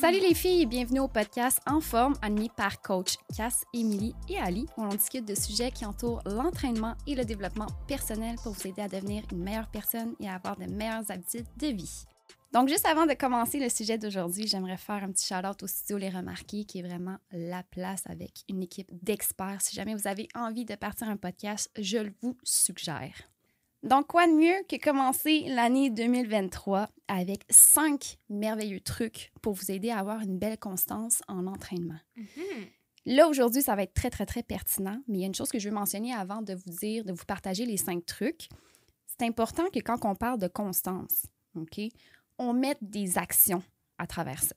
[0.00, 4.38] Salut les filles et bienvenue au podcast En forme animé par coach Cass, Émilie et
[4.38, 8.66] Ali où l'on discute de sujets qui entourent l'entraînement et le développement personnel pour vous
[8.66, 12.06] aider à devenir une meilleure personne et à avoir de meilleures habitudes de vie.
[12.50, 15.98] Donc, juste avant de commencer le sujet d'aujourd'hui, j'aimerais faire un petit shout-out au studio
[15.98, 19.60] Les Remarqués, qui est vraiment la place avec une équipe d'experts.
[19.60, 23.28] Si jamais vous avez envie de partir un podcast, je le vous suggère.
[23.82, 29.90] Donc, quoi de mieux que commencer l'année 2023 avec cinq merveilleux trucs pour vous aider
[29.90, 31.98] à avoir une belle constance en entraînement?
[33.06, 35.50] Là, aujourd'hui, ça va être très, très, très pertinent, mais il y a une chose
[35.50, 38.48] que je veux mentionner avant de vous dire, de vous partager les cinq trucs.
[39.06, 41.80] C'est important que quand on parle de constance, OK,
[42.38, 43.62] on mette des actions
[43.96, 44.54] à travers ça.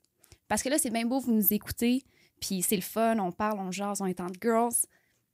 [0.50, 2.04] Parce que là, c'est bien beau, vous nous écoutez,
[2.42, 4.76] puis c'est le fun, on parle, on jase, on est en girls.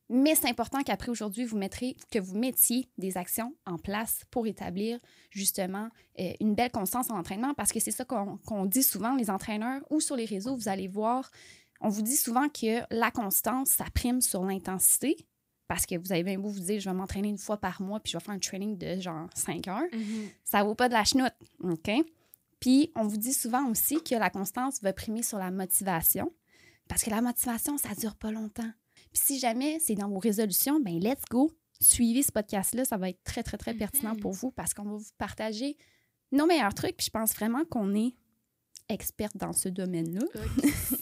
[0.10, 4.48] Mais c'est important qu'après aujourd'hui, vous mettrez, que vous mettiez des actions en place pour
[4.48, 5.00] établir
[5.30, 9.30] justement euh, une belle constance en entraînement parce que c'est ça qu'on dit souvent, les
[9.30, 11.30] entraîneurs ou sur les réseaux, vous allez voir,
[11.80, 15.16] on vous dit souvent que la constance, ça prime sur l'intensité
[15.68, 18.00] parce que vous avez bien beau vous dire, je vais m'entraîner une fois par mois
[18.00, 19.84] puis je vais faire un training de genre 5 heures.
[20.44, 21.92] Ça vaut pas de la chenoute, OK?
[22.60, 26.34] Puis, on vous dit souvent aussi que la constance va primer sur la motivation
[26.88, 28.70] parce que la motivation, ça dure pas longtemps.
[29.14, 31.52] Puis, si jamais c'est dans vos résolutions, ben let's go.
[31.82, 34.98] Suivez ce podcast-là, ça va être très, très, très pertinent pour vous parce qu'on va
[34.98, 35.78] vous partager
[36.32, 36.98] nos meilleurs trucs.
[36.98, 38.16] Puis, je pense vraiment qu'on est
[38.90, 40.26] experte dans ce domaine-là.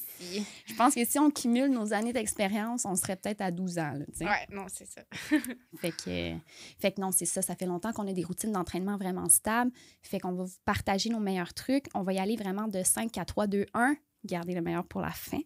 [0.65, 3.93] Je pense que si on cumule nos années d'expérience, on serait peut-être à 12 ans.
[3.93, 4.05] là.
[4.21, 5.01] Ouais, non, c'est ça.
[5.77, 6.33] Fait que,
[6.79, 7.41] fait que non, c'est ça.
[7.41, 9.71] Ça fait longtemps qu'on a des routines d'entraînement vraiment stables.
[10.01, 11.85] Fait qu'on va vous partager nos meilleurs trucs.
[11.93, 13.95] On va y aller vraiment de 5 à 3, 2, 1.
[14.25, 15.39] Gardez le meilleur pour la fin.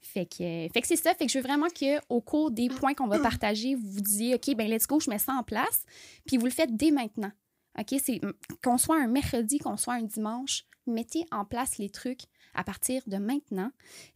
[0.00, 1.14] Fait que, fait que c'est ça.
[1.14, 4.34] Fait que je veux vraiment qu'au cours des points qu'on va partager, vous vous disiez,
[4.34, 5.84] OK, ben let's go, je mets ça en place.
[6.26, 7.32] Puis vous le faites dès maintenant.
[7.78, 7.94] OK?
[8.02, 8.20] C'est
[8.62, 12.22] qu'on soit un mercredi, qu'on soit un dimanche, mettez en place les trucs
[12.54, 13.70] à partir de maintenant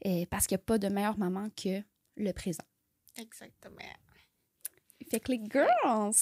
[0.05, 1.83] euh, parce qu'il n'y a pas de meilleur moment que
[2.17, 2.65] le présent.
[3.17, 3.77] Exactement.
[5.11, 6.15] Fait que les girls,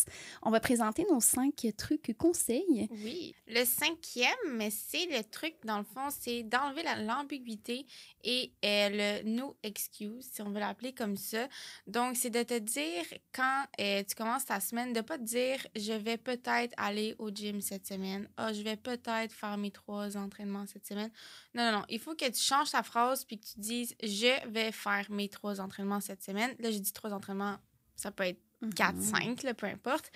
[0.43, 2.89] on va présenter nos cinq trucs conseils.
[2.91, 3.34] Oui.
[3.47, 7.87] Le cinquième, c'est le truc, dans le fond, c'est d'enlever la- l'ambiguïté
[8.23, 11.49] et euh, le no excuse, si on veut l'appeler comme ça.
[11.87, 15.67] Donc, c'est de te dire, quand euh, tu commences ta semaine, de pas te dire,
[15.77, 18.28] je vais peut-être aller au gym cette semaine.
[18.37, 21.11] Ah, je vais peut-être faire mes trois entraînements cette semaine.
[21.55, 21.84] Non, non, non.
[21.89, 25.28] Il faut que tu changes ta phrase puis que tu dises, je vais faire mes
[25.28, 26.55] trois entraînements cette semaine.
[26.59, 27.56] Là, j'ai dit trois entraînements.
[27.97, 28.41] Ça peut être
[28.72, 29.02] 4, Mhm.
[29.02, 30.10] 5, là, peu importe.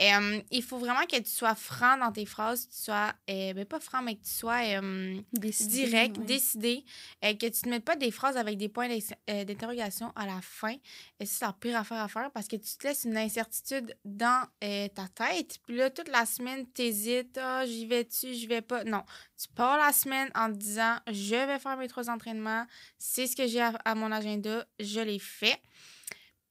[0.00, 3.52] Euh, il faut vraiment que tu sois franc dans tes phrases, que tu sois, euh,
[3.54, 6.24] ben pas franc, mais que tu sois euh, Décidé, direct, ouais.
[6.24, 6.84] décidé,
[7.24, 8.88] euh, que tu ne mettes pas des phrases avec des points
[9.26, 10.74] d'interrogation à la fin.
[11.20, 14.46] Et c'est la pire affaire à faire parce que tu te laisses une incertitude dans
[14.60, 15.58] ta tête.
[15.66, 18.84] Puis là, toute la semaine, tu hésites, ah, j'y vais-tu, j'y vais pas.
[18.84, 19.02] Non,
[19.40, 22.66] tu pars la semaine en te disant, je vais faire mes trois entraînements,
[22.98, 25.60] c'est ce que j'ai à, à mon agenda, je l'ai fait.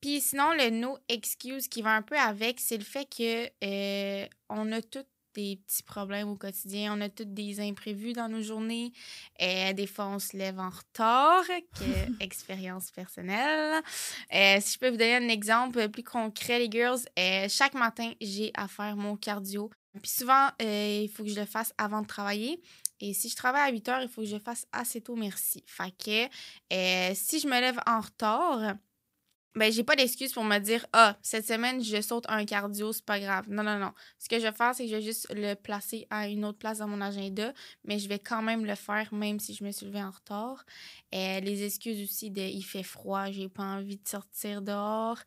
[0.02, 4.28] Puis sinon, le no excuse qui va un peu avec, c'est le fait que euh,
[4.50, 5.06] on a tous
[5.38, 8.92] des petits problèmes au quotidien, on a tous des imprévus dans nos journées.
[9.40, 13.84] Euh, des fois, on se lève en retard, que expérience personnelle.
[14.34, 18.12] Euh, si je peux vous donner un exemple plus concret, les girls, euh, chaque matin,
[18.20, 19.70] j'ai à faire mon cardio.
[20.02, 22.60] Puis souvent, il faut que je le fasse avant de travailler.
[23.00, 25.16] Et si je travaille à 8 heures, il faut que je le fasse assez tôt,
[25.16, 25.64] merci.
[25.68, 28.76] Fait que si je me lève en retard,
[29.56, 33.04] ben j'ai pas d'excuse pour me dire ah cette semaine je saute un cardio c'est
[33.06, 33.46] pas grave.
[33.50, 33.92] Non non non.
[34.20, 36.58] Ce que je vais faire c'est que je vais juste le placer à une autre
[36.60, 37.54] place dans mon agenda
[37.84, 40.64] mais je vais quand même le faire même si je me suis levée en retard.
[41.16, 45.18] Euh, les excuses aussi de il fait froid j'ai pas envie de sortir dehors.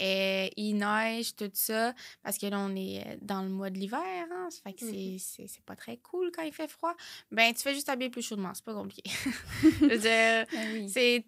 [0.00, 3.78] Euh, il neige tout ça parce que là on est euh, dans le mois de
[3.78, 4.00] l'hiver
[4.32, 6.94] hein ça fait que c'est- c'est c'est pas très cool quand il fait froid.
[7.30, 9.02] Ben tu fais juste habiller plus chaudement c'est pas compliqué.
[9.62, 10.88] Je veux dire oui.
[10.90, 11.24] c'est,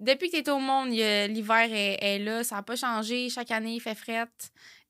[0.00, 1.42] depuis que tu es au monde, il y
[2.00, 2.44] est là.
[2.44, 3.28] Ça n'a pas changé.
[3.28, 4.28] Chaque année, il fait fret.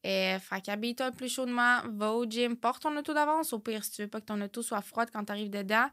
[0.05, 1.81] Euh, fait qu'habille-toi plus chaudement.
[1.91, 2.57] Va au gym.
[2.57, 5.09] Porte ton auto d'avance au pire si tu veux pas que ton auto soit froide
[5.13, 5.87] quand tu arrives dedans.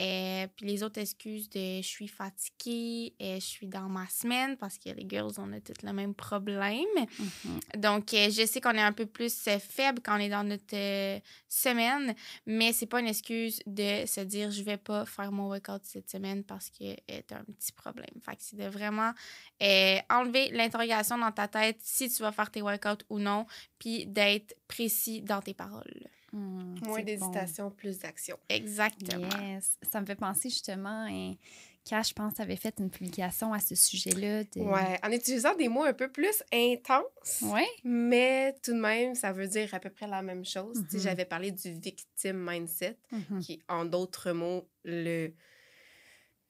[0.00, 4.56] Euh, puis les autres excuses de je suis fatiguée, euh, je suis dans ma semaine
[4.56, 6.86] parce que les girls, on a tous le même problème.
[6.96, 7.60] Mhm.
[7.76, 10.44] Donc, euh, je sais qu'on est un peu plus euh, faible quand on est dans
[10.44, 12.14] notre euh, semaine,
[12.46, 16.08] mais c'est pas une excuse de se dire je vais pas faire mon workout cette
[16.08, 18.06] semaine parce que euh, t'as un petit problème.
[18.24, 19.12] Fait que c'est de vraiment
[20.08, 23.46] enlever l'interrogation dans ta tête si tu vas faire tes workouts ou non,
[23.78, 26.08] puis d'être précis dans tes paroles.
[26.32, 28.38] Hum, Moins d'hésitation, plus d'action.
[28.48, 29.28] Exactement.
[29.40, 29.76] Yes.
[29.90, 31.34] Ça me fait penser justement, hein,
[31.84, 34.44] Cash, je pense, tu avais fait une publication à ce sujet-là.
[34.44, 34.60] De...
[34.60, 37.66] Ouais, en utilisant des mots un peu plus intenses, Ouais.
[37.84, 40.76] mais tout de même, ça veut dire à peu près la même chose.
[40.90, 41.02] Sais, Mhm.
[41.02, 43.40] J'avais parlé du victim mindset, Mhm.
[43.40, 45.32] qui, en d'autres mots, le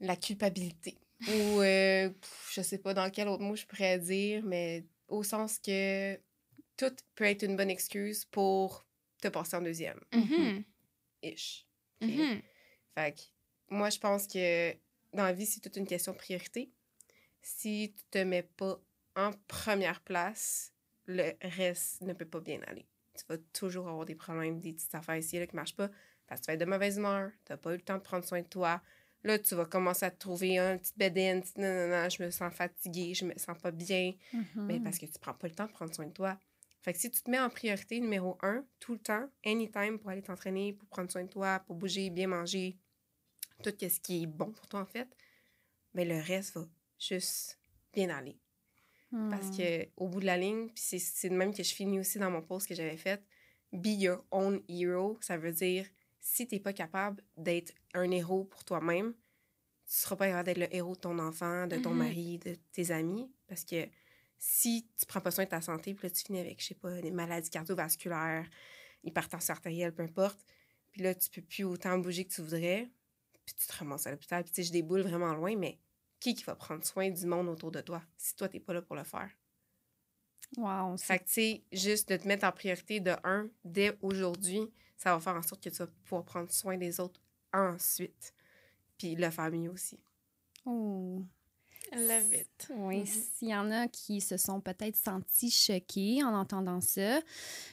[0.00, 0.99] la culpabilité.
[1.29, 2.11] Ou euh,
[2.53, 6.17] je sais pas dans quel autre mot je pourrais dire, mais au sens que
[6.77, 8.87] tout peut être une bonne excuse pour
[9.20, 10.00] te passer en deuxième.
[10.12, 10.64] Mhm.
[11.22, 11.67] Ish.
[12.00, 12.40] Mhm.
[12.94, 13.20] Fait que
[13.69, 14.72] moi, je pense que
[15.12, 16.70] dans la vie, c'est toute une question de priorité.
[17.43, 18.81] Si tu te mets pas
[19.17, 20.72] en première place,
[21.06, 22.87] le reste ne peut pas bien aller.
[23.17, 25.90] Tu vas toujours avoir des problèmes, des petites affaires ici là, qui ne marchent pas
[26.31, 28.02] parce que tu vas être de mauvaise humeur, tu n'as pas eu le temps de
[28.02, 28.81] prendre soin de toi.
[29.25, 32.22] Là, tu vas commencer à te trouver un petit bédaine, petit non, non, non, je
[32.22, 34.14] me sens fatiguée, je me sens pas bien.
[34.32, 34.67] Mhm.
[34.67, 36.38] Mais parce que tu prends pas le temps de prendre soin de toi.
[36.82, 40.11] Fait que si tu te mets en priorité numéro un, tout le temps, anytime, pour
[40.11, 42.79] aller t'entraîner, pour prendre soin de toi, pour bouger, bien manger,
[43.62, 45.09] tout ce qui est bon pour toi, en fait,
[45.94, 46.69] mais le reste va
[46.99, 47.61] juste
[47.93, 48.38] bien aller.
[49.29, 49.56] Parce Hmm.
[49.56, 52.19] que au bout de la ligne, puis c'est- c'est de même que je finis aussi
[52.19, 53.23] dans mon post que j'avais fait,
[53.73, 55.87] be your own hero, ça veut dire
[56.21, 59.15] si t'es pas capable d'être un héros pour toi-même,
[59.87, 61.99] tu seras pas capable d'être le héros de ton enfant, de ton Mhm.
[61.99, 63.88] mari, de tes amis, parce que
[64.40, 66.75] si tu prends pas soin de ta santé, puis là tu finis avec, je sais
[66.75, 68.48] pas, des maladies cardiovasculaires,
[69.04, 70.40] hypertension artérielle, peu importe,
[70.90, 72.90] puis là tu peux plus autant bouger que tu voudrais,
[73.44, 75.78] puis tu te ramasses à l'hôpital, puis tu sais, je déboule vraiment loin, mais
[76.19, 78.82] qui qui va prendre soin du monde autour de toi si toi t'es pas là
[78.82, 79.31] pour le faire?
[80.56, 84.62] Wow, Fait que, tu sais, juste de te mettre en priorité de un, dès aujourd'hui,
[84.96, 87.20] ça va faire en sorte que tu vas pouvoir prendre soin des autres
[87.52, 88.34] ensuite.
[88.98, 90.00] Puis le faire mieux aussi.
[90.64, 91.25] Oh.
[91.92, 92.69] Love it.
[92.76, 93.06] Oui, Mhm.
[93.06, 97.20] s'il y en a qui se sont peut-être sentis choqués en entendant ça,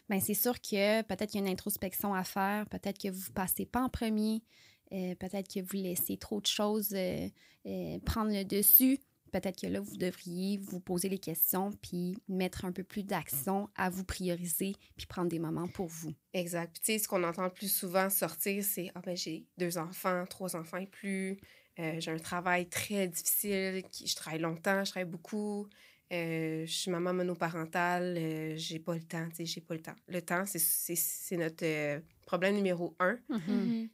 [0.10, 3.28] ben c'est sûr que peut-être qu'il y a une introspection à faire, peut-être que vous
[3.30, 4.42] ne passez pas en premier,
[4.92, 7.28] euh, peut-être que vous laissez trop de choses euh,
[7.66, 9.00] euh, prendre le dessus.
[9.34, 13.70] Peut-être que là, vous devriez vous poser les questions puis mettre un peu plus d'action
[13.76, 16.14] à vous prioriser puis prendre des moments pour vous.
[16.34, 16.72] Exact.
[16.72, 19.78] Puis, tu sais, ce qu'on entend le plus souvent sortir, c'est Ah, ben, j'ai deux
[19.78, 21.38] enfants, trois enfants et plus.
[21.80, 23.84] Euh, j'ai un travail très difficile.
[23.92, 25.68] qui- Je travaille longtemps, je travaille beaucoup.
[26.12, 28.16] Euh, je suis maman monoparentale.
[28.18, 29.96] euh, j'ai pas le temps, tu sais, j'ai pas le temps.
[30.08, 33.20] Le temps, c'est- c'est c'est notre euh, problème numéro un.
[33.30, 33.90] Mhm.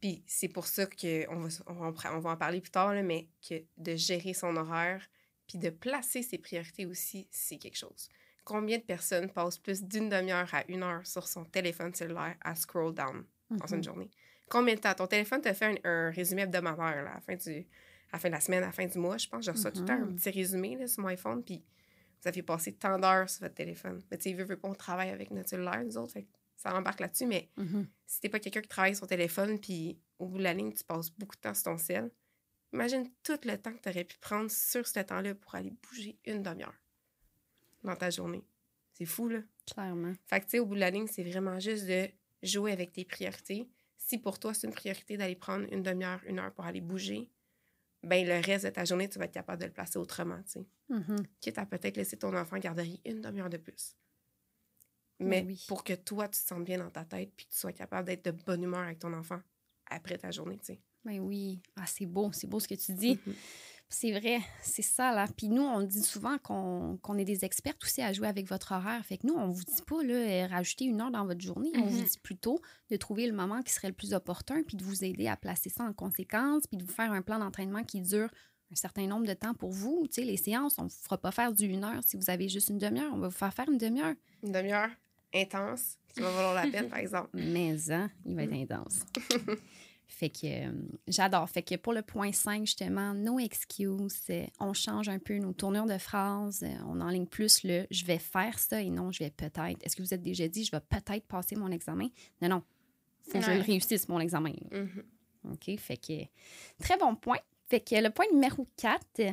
[0.00, 2.70] Puis c'est pour ça qu'on va, on va, en pra- on va en parler plus
[2.70, 5.08] tard, là, mais que de gérer son horaire,
[5.48, 8.08] puis de placer ses priorités aussi, c'est quelque chose.
[8.44, 12.54] Combien de personnes passent plus d'une demi-heure à une heure sur son téléphone cellulaire à
[12.54, 13.84] scroll down dans une Mhm.
[13.84, 14.10] journée?
[14.50, 14.94] Combien de temps?
[14.94, 17.64] Ton téléphone te fait un, un résumé hebdomadaire là, à, la fin du, à
[18.14, 19.44] la fin de la semaine, à la fin du mois, je pense.
[19.44, 20.16] Je reçois tout le temps un Mhm.
[20.16, 21.62] petit résumé là, sur mon iPhone, puis
[22.22, 24.02] vous avez passé tant d'heures sur votre téléphone.
[24.10, 26.28] Mais tu sais, veut, veut pas, on travaille avec notre cellulaire, nous autres, fait que
[26.56, 27.86] ça embarque là-dessus, mais Mhm.
[28.06, 30.72] si t'es pas quelqu'un qui travaille sur son téléphone, puis au bout de la ligne,
[30.72, 32.10] tu passes beaucoup de temps sur ton cell,
[32.72, 36.18] imagine tout le temps que tu aurais pu prendre sur ce temps-là pour aller bouger
[36.26, 36.74] une demi-heure
[37.84, 38.42] dans ta journée.
[38.94, 39.38] C'est fou, là.
[39.72, 40.12] Clairement.
[40.26, 42.08] Fait que, tu sais, au bout de la ligne, c'est vraiment juste de
[42.42, 43.68] jouer avec tes priorités.
[44.08, 47.28] Si pour toi, c'est une priorité d'aller prendre une demi-heure, une heure pour aller bouger,
[48.02, 50.52] ben le reste de ta journée, tu vas être capable de le placer autrement, tu
[50.52, 50.66] sais.
[50.88, 51.26] Mhm.
[51.42, 53.98] Quitte à peut-être laisser ton enfant en garderie une demi-heure de plus.
[55.20, 55.62] Mais oui.
[55.68, 58.06] pour que toi, tu te sentes bien dans ta tête puis que tu sois capable
[58.06, 59.42] d'être de bonne humeur avec ton enfant
[59.90, 60.80] après ta journée, tu sais.
[61.04, 63.20] Ben oui, ah, c'est beau, c'est beau ce que tu dis.
[63.26, 63.34] Mhm.
[63.90, 65.26] C'est vrai, c'est ça, là.
[65.36, 69.02] Puis nous, on dit souvent qu'on est des experts aussi à jouer avec votre horaire.
[69.06, 71.70] Fait que nous, on vous dit pas, là, euh, rajouter une heure dans votre journée.
[71.74, 72.04] On vous Mhm.
[72.04, 75.26] dit plutôt de trouver le moment qui serait le plus opportun, puis de vous aider
[75.26, 78.28] à placer ça en conséquence, puis de vous faire un plan d'entraînement qui dure
[78.70, 80.06] un certain nombre de temps pour vous.
[80.08, 82.28] Tu sais, les séances, on ne vous fera pas faire du une heure si vous
[82.28, 83.10] avez juste une demi-heure.
[83.14, 84.14] On va vous faire faire une demi-heure.
[84.42, 84.90] Une demi-heure
[85.34, 87.30] intense qui va valoir la peine, par exemple.
[87.34, 89.00] Mais, hein, il va être intense.
[90.08, 90.72] fait que euh,
[91.06, 91.48] j'adore.
[91.50, 94.20] Fait que pour le point 5, justement, no excuse.
[94.30, 96.62] euh, on change un peu nos tournures de phrases.
[96.62, 99.84] euh, on enligne plus le je vais faire ça et non je vais peut-être.
[99.84, 102.08] Est-ce que vous êtes déjà dit je vais peut-être passer mon examen?
[102.42, 102.62] Non, non.
[103.22, 104.54] Faut que je le réussisse, mon examen.
[104.72, 105.04] Mhm.
[105.52, 105.78] OK?
[105.78, 106.24] Fait que
[106.82, 107.38] très bon point.
[107.66, 109.32] Fait que le point numéro 4, euh,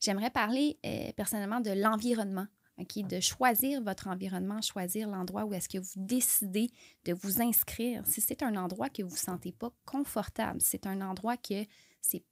[0.00, 2.46] j'aimerais parler euh, personnellement de l'environnement.
[2.78, 6.70] De choisir votre environnement, choisir l'endroit où est-ce que vous décidez
[7.04, 8.06] de vous inscrire.
[8.06, 11.38] Si c'est un endroit que vous ne vous sentez pas confortable, si c'est un endroit
[11.38, 11.64] que
[12.02, 12.22] c'est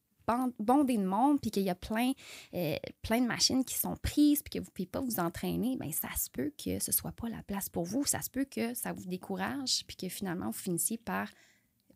[0.59, 2.13] bondé de monde, puis qu'il y a plein,
[2.55, 5.77] euh, plein de machines qui sont prises, puis que vous ne pouvez pas vous entraîner,
[5.79, 8.05] bien, ça se peut que ce ne soit pas la place pour vous.
[8.05, 11.29] Ça se peut que ça vous décourage, puis que finalement, vous finissiez par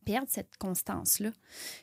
[0.09, 1.33] perdre cette constance-là.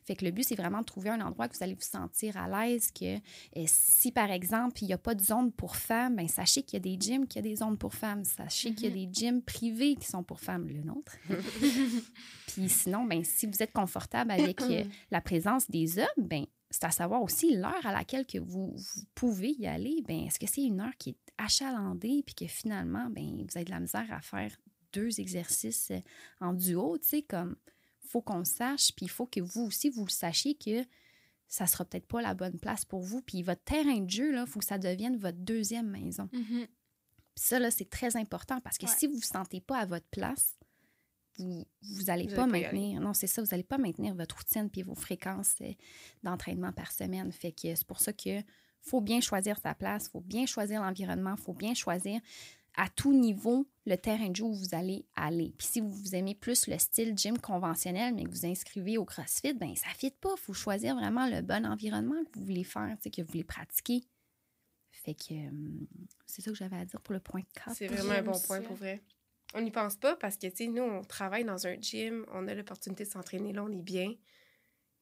[0.04, 2.38] Fait que le but, c'est vraiment de trouver un endroit que vous allez vous sentir
[2.38, 6.16] à l'aise, que euh, si, par exemple, il n'y a pas de zone pour femmes,
[6.16, 8.24] ben, sachez qu'il y a des gyms qui a des zones pour femmes.
[8.24, 11.16] Sachez qu'il y a des gyms privés qui sont pour femmes, le nôtre.
[12.48, 16.86] Puis sinon, ben, si vous êtes confortable avec euh, la présence des hommes, ben, c'est
[16.86, 20.02] à savoir aussi l'heure à laquelle que vous, vous pouvez y aller.
[20.08, 23.66] Ben, est-ce que c'est une heure qui est achalandée puis que finalement, ben, vous avez
[23.66, 24.50] de la misère à faire
[24.94, 25.92] deux exercices
[26.40, 27.56] en duo, tu sais, comme
[28.06, 30.86] faut qu'on le sache, puis il faut que vous aussi, vous le sachiez que
[31.48, 33.22] ça sera peut-être pas la bonne place pour vous.
[33.22, 36.28] Puis votre terrain de jeu, il faut que ça devienne votre deuxième maison.
[36.28, 36.68] Puis
[37.36, 38.92] ça, là, c'est très important parce que Ouais.
[38.98, 40.56] si vous ne vous sentez pas à votre place,
[41.38, 43.02] vous vous allez Vous pas maintenir.
[43.02, 45.74] Non, c'est ça, vous n'allez pas maintenir votre routine puis vos fréquences euh,
[46.24, 47.32] d'entraînement par semaine.
[47.32, 48.42] Fait que c'est pour ça que
[48.82, 52.22] faut bien choisir sa place, faut bien choisir l'environnement, faut bien choisir
[52.78, 55.54] à tout niveau le terrain de jeu où vous allez aller.
[55.58, 59.54] Puis si vous aimez plus le style gym conventionnel, mais que vous inscrivez au CrossFit,
[59.54, 60.34] ben ça ne fit pas.
[60.38, 63.28] Il faut choisir vraiment le bon environnement que vous voulez faire, tu sais, que vous
[63.30, 64.02] voulez pratiquer.
[64.92, 65.50] Fait que euh,
[66.26, 67.76] c'est ça que j'avais à dire pour le point 4.
[67.76, 69.04] C'est vraiment un bon point pour vrai.
[69.54, 72.48] On n'y pense pas parce que, tu sais, nous, on travaille dans un gym, on
[72.48, 74.14] a l'opportunité de s'entraîner là, on est bien.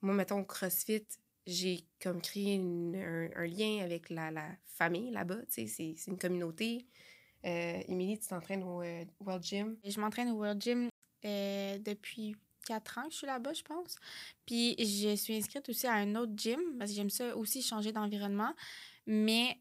[0.01, 1.05] Moi, mettons, au CrossFit,
[1.47, 6.11] j'ai comme créé une- un, un lien avec la, la famille là-bas, tu sais, c'est
[6.11, 6.85] une communauté.
[7.45, 9.77] Euh, Émilie, tu t'entraînes au euh, World Gym?
[9.83, 10.87] Je m'entraîne au World Gym
[11.25, 12.35] euh, depuis
[12.65, 13.95] quatre ans que je suis là-bas, je pense.
[14.45, 17.91] Puis je suis inscrite aussi à un autre gym parce que j'aime ça aussi changer
[17.91, 18.53] d'environnement.
[19.05, 19.57] Mais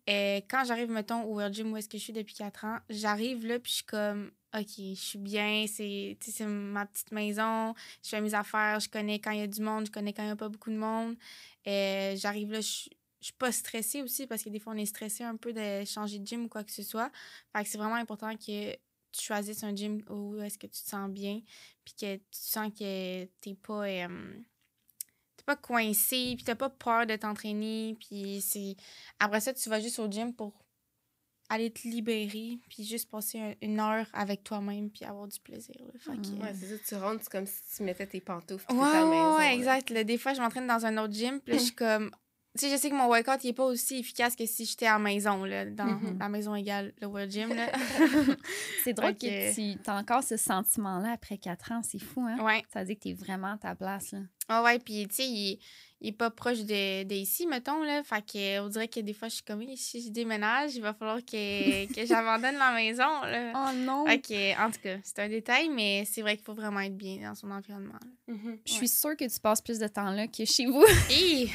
[0.48, 3.44] quand j'arrive, mettons, au World Gym où est-ce que je suis depuis quatre ans, j'arrive
[3.44, 7.74] là, puis je suis comme, OK, je suis bien, c'est ma petite maison,
[8.04, 10.22] je fais mes affaires, je connais quand il y a du monde, je connais quand
[10.22, 11.16] il n'y a pas beaucoup de monde.
[11.66, 12.90] J'arrive là, je suis-
[13.22, 15.84] je suis pas stressée aussi parce que des fois, on est stressé un peu de
[15.86, 17.10] changer de gym ou quoi que ce soit.
[17.56, 20.88] Fait que c'est vraiment important que tu choisisses un gym où est-ce que tu te
[20.88, 21.40] sens bien,
[21.84, 24.34] puis que tu sens que t'es pas, euh,
[25.36, 28.74] t'es pas coincé, puis t'as pas peur de t'entraîner, puis c'est...
[29.20, 30.52] Après ça, tu vas juste au gym pour
[31.48, 35.76] aller te libérer, puis juste passer un- une heure avec toi-même, puis avoir du plaisir.
[35.80, 35.92] là.
[36.00, 36.42] Fait que.
[36.42, 39.36] Ouais, c'est ça, tu rentres, comme si tu mettais tes pantoufles Ouais, à la maison.
[39.36, 39.90] ouais, exact.
[39.90, 42.10] Là, des fois, je m'entraîne dans un autre gym, puis je suis comme...
[42.58, 44.84] Tu sais, je sais que mon workout, il est pas aussi efficace que si j'étais
[44.86, 46.18] à la maison, là, dans Mhm.
[46.20, 47.72] la maison égale le World Gym, là.
[48.84, 51.80] C'est drôle que tu as encore ce sentiment-là après quatre ans.
[51.82, 52.36] C'est fou, hein?
[52.44, 52.62] ouais.
[52.72, 54.12] Ça veut dire que tu es vraiment à ta place.
[54.12, 54.18] Là.
[54.48, 55.58] Ah ouais, puis tu sais, il,
[56.00, 58.02] il est pas proche de, de ici, mettons, là.
[58.02, 60.92] Fait que, on dirait que des fois, je suis comme, si je déménage, il va
[60.94, 63.52] falloir que, que j'abandonne la maison, là.
[63.54, 64.04] Oh non!
[64.06, 66.96] Fait que, en tout cas, c'est un détail, mais c'est vrai qu'il faut vraiment être
[66.96, 67.98] bien dans son environnement.
[68.26, 70.84] Mhm, Je suis sûre que tu passes plus de temps là que chez vous.
[71.10, 71.48] Hi!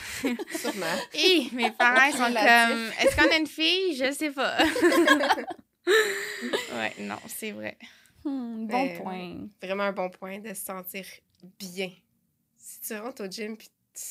[0.55, 0.85] Sûrement.
[1.13, 1.49] Hi!
[1.53, 3.95] Mes parents ils sont comme, est-ce qu'on a une fille?
[3.95, 4.57] Je sais pas.
[5.87, 7.77] ouais, non, c'est vrai.
[8.23, 9.47] Hmm, bon Mais, point.
[9.61, 11.05] Vraiment un bon point de se sentir
[11.59, 11.89] bien.
[12.87, 14.01] Tu rentres au gym puis tu-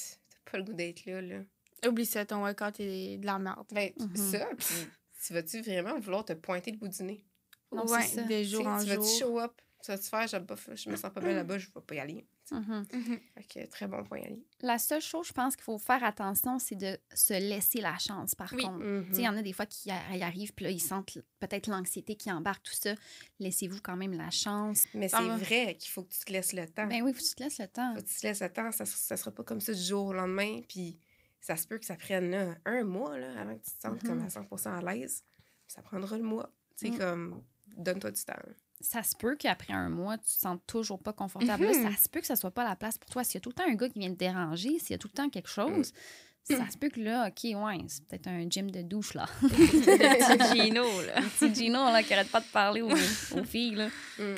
[0.44, 1.38] t'as pas le goût d'être là, là.
[1.86, 3.66] Oublie ça, ton workout est de la merde.
[3.72, 4.16] Ben, Mhm.
[4.16, 4.66] ça, puis
[5.24, 7.24] tu vas-tu vraiment vouloir te pointer le bout du nez?
[7.72, 8.22] Non, ouais, c'est ça.
[8.22, 9.52] de Tu sais, jour en tu vas-tu show up?
[9.86, 12.00] Tu vas-tu faire, je, bof, je me sens pas bien là-bas, je vais pas y
[12.00, 12.26] aller.
[12.48, 14.44] Fait que très bon point, Ali.
[14.60, 18.34] La seule chose, je pense qu'il faut faire attention, c'est de se laisser la chance,
[18.34, 18.64] par Oui.
[18.64, 18.84] contre.
[18.84, 19.04] Mhm.
[19.08, 20.80] Tu sais, il y en a des fois qui y y arrivent, puis là, ils
[20.80, 22.94] sentent peut-être l'anxiété qui embarque, tout ça.
[23.38, 24.86] Laissez-vous quand même la chance.
[24.94, 25.36] Mais Ça c'est va.
[25.36, 26.86] vrai qu'il faut que tu te laisses le temps.
[26.88, 27.94] Ben oui, faut que tu te laisses le temps.
[27.94, 28.72] Faut que tu te laisses le temps.
[28.72, 30.62] Ça, ça sera pas comme ça du jour au lendemain.
[30.68, 30.98] Puis
[31.40, 34.02] ça se peut que ça prenne là, un mois là, avant que tu te sentes
[34.02, 35.22] comme à 100% à l'aise.
[35.68, 36.52] Ça prendra le mois.
[36.76, 36.98] Tu sais, Mm.
[36.98, 37.42] comme,
[37.76, 38.34] donne-toi du temps.
[38.80, 41.64] Ça se peut qu'après un mois, tu te sentes toujours pas confortable.
[41.64, 41.90] Là, Mhm.
[41.92, 43.24] ça se peut que ça soit pas la place pour toi.
[43.24, 44.98] S'il y a tout le temps un gars qui vient te déranger, s'il y a
[44.98, 45.92] tout le temps quelque chose,
[46.44, 49.26] ça se peut que là, OK, ouais, c'est peut-être un gym de douche, là.
[49.42, 51.18] Le petit Gino, là.
[51.18, 53.88] Un petit Gino, là, qui arrête pas de parler aux, aux filles, là.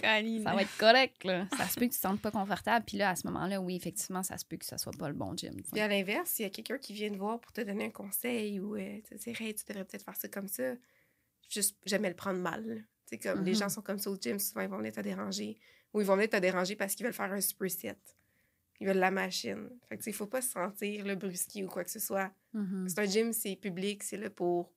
[0.00, 0.42] Caline.
[0.45, 1.47] Ça va être correct, là.
[1.57, 2.85] Ça se peut que tu te sentes pas confortable.
[2.87, 5.14] Puis là, à ce moment-là, oui, effectivement, ça se peut que ça soit pas le
[5.14, 5.54] bon gym.
[5.57, 5.68] tu sais.
[5.73, 7.90] Puis à l'inverse, s'il y a quelqu'un qui vient te voir pour te donner un
[7.90, 10.62] conseil ou euh, te dire, hey, tu devrais peut-être faire ça comme ça,
[11.50, 12.85] juste jamais le prendre mal.
[13.08, 13.58] Sais, comme les Mhm.
[13.58, 15.56] gens sont comme ça au gym, souvent ils vont venir te déranger.
[15.94, 17.96] Ou ils vont venir te déranger parce qu'ils veulent faire un superset.
[18.80, 19.68] Ils veulent la machine.
[19.88, 22.30] Fait que, il faut pas se sentir le brusquer ou quoi que ce soit.
[22.52, 22.88] Mhm.
[22.88, 24.70] C'est un gym, c'est public, c'est là pour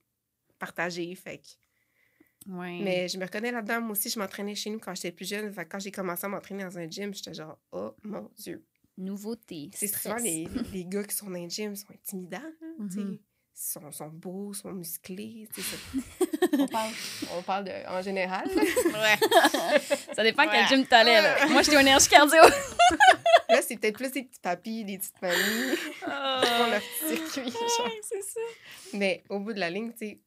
[0.57, 1.13] partager.
[1.15, 2.79] Fait que- Ouais.
[2.81, 3.81] Mais je me reconnais là-dedans.
[3.81, 5.53] Moi aussi, je m'entraînais chez nous quand j'étais plus jeune.
[5.53, 8.63] Fait que quand j'ai commencé à m'entraîner dans un gym, j'étais genre, oh mon Dieu.
[8.97, 9.69] Nouveauté.
[9.75, 12.39] C'est souvent les, les, gars qui sont dans un gym sont intimidants.
[12.63, 12.73] hein.
[12.79, 13.13] Mhm.
[13.13, 13.19] Ils
[13.53, 15.47] sont, sont beaux, sont musclés.
[16.57, 16.91] on, parle,
[17.37, 18.49] on parle de, en général.
[18.55, 19.79] Ouais.
[20.15, 20.67] Ça dépend quel Ouais.
[20.67, 21.47] gym t'allais, là.
[21.47, 22.41] Moi, j'étais au énergie cardio.
[23.49, 25.35] Là, c'est peut-être plus des petits papis, des petites mamies
[25.75, 27.51] qui font leur petit circuit.
[27.51, 27.89] genre.
[28.03, 28.39] C'est ça.
[28.93, 30.19] Mais au bout de la ligne, tu sais,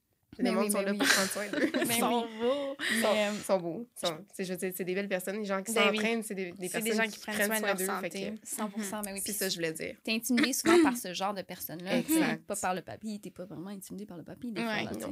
[0.43, 0.99] les monde oui, sont mais là oui.
[0.99, 1.71] pour prendre soin d'eux.
[1.73, 3.87] Ben Ils sont, beaux.
[4.03, 5.37] ils sont- je veux dire, c'est des belles personnes.
[5.39, 7.61] Les gens qui Ben s'entraînent, c'est des, des C'est personnes des gens qui prennent soin
[7.61, 8.35] de leur d'eux, fait santé.
[8.43, 8.47] que
[8.83, 9.19] 100 mais oui.
[9.19, 9.97] C'est Puis ça je voulais dire.
[10.03, 11.99] T'es intimidé souvent par ce genre de personnes-là.
[11.99, 12.45] Exact.
[12.47, 14.53] Pas par le papy, t'es pas vraiment intimidé par le papy.
[14.53, 15.09] Des Ouais, fois, là.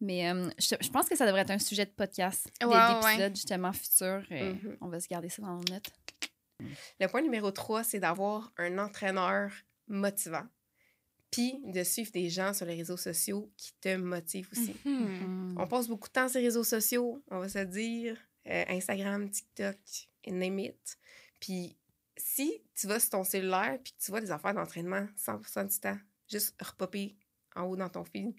[0.00, 3.00] Mais euh, je, je pense que ça devrait être un sujet de podcast, Ouais, ouais,
[3.12, 4.22] d'épisode justement futur.
[4.30, 4.76] euh, Mhm.
[4.80, 5.90] On va se garder ça dans nos notes.
[7.00, 9.50] Le point numéro 3, c'est d'avoir un entraîneur
[9.88, 10.44] motivant.
[11.32, 14.76] Puis de suivre des gens sur les réseaux sociaux qui te motivent aussi.
[14.84, 15.56] Mhm.
[15.58, 18.16] On passe beaucoup de temps sur les réseaux sociaux, on va se dire.
[18.48, 19.76] euh, Instagram, TikTok,
[20.26, 20.98] name it.
[21.40, 21.76] Puis
[22.16, 25.78] si tu vas sur ton cellulaire puis que tu vois des affaires d'entraînement 100% du
[25.80, 25.98] temps,
[26.28, 27.16] juste repopper
[27.54, 28.34] en haut dans ton fil,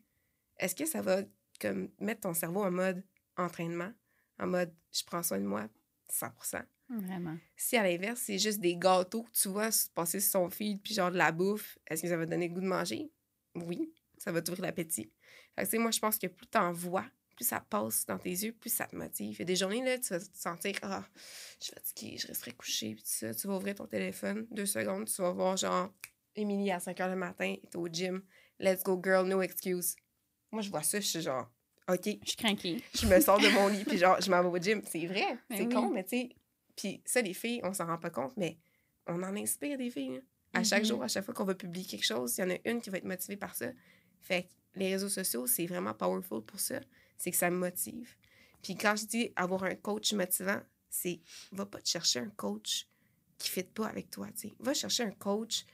[0.57, 1.21] est-ce que ça va
[1.59, 3.01] comme mettre ton cerveau en mode
[3.37, 3.91] entraînement,
[4.39, 5.67] en mode je prends soin de moi
[6.11, 6.63] 100%?
[7.01, 7.37] Vraiment.
[7.55, 10.93] Si à l'inverse, c'est juste des gâteaux que tu vois passer sur son fil puis
[10.93, 13.11] genre de la bouffe, est-ce que ça va te donner le goût de manger?
[13.55, 15.11] Oui, ça va t'ouvrir l'appétit.
[15.55, 18.17] Fait que, tu sais, moi, je pense que plus t'en vois, plus ça passe dans
[18.17, 19.35] tes yeux, plus ça te motive.
[19.35, 21.03] Il y a des journées, là, tu vas te sentir, ah,
[21.59, 23.33] je suis fatiguée, je resterai couchée, puis ça.
[23.33, 25.91] Tu vas ouvrir ton téléphone, deux secondes, tu vas voir, genre,
[26.35, 28.23] Émilie à 5 h le matin, est au gym.
[28.59, 29.95] Let's go, girl, no excuse.
[30.51, 31.51] Moi, je vois ça, je suis genre,
[31.87, 32.05] OK.
[32.05, 32.81] Je suis craquée.
[32.95, 34.81] Je me sors de mon lit, puis genre, je m'en vais au gym.
[34.85, 35.73] C'est vrai, Ben c'est oui.
[35.73, 36.29] con, mais tu sais.
[36.75, 38.57] Puis ça, les filles, on s'en rend pas compte, mais
[39.07, 40.15] on en inspire des filles.
[40.15, 40.19] là.
[40.55, 40.87] À chaque Mhm.
[40.89, 42.89] jour, à chaque fois qu'on va publier quelque chose, il y en a une qui
[42.91, 43.71] va être motivée par ça.
[44.21, 44.49] Fait que
[44.79, 46.79] les réseaux sociaux, c'est vraiment powerful pour ça.
[47.17, 48.15] C'est que ça me motive.
[48.61, 51.19] Puis quand je dis avoir un coach motivant, c'est
[51.51, 52.87] va pas te chercher un coach
[53.39, 54.27] qui ne fit pas avec toi.
[54.59, 55.65] Va chercher un coach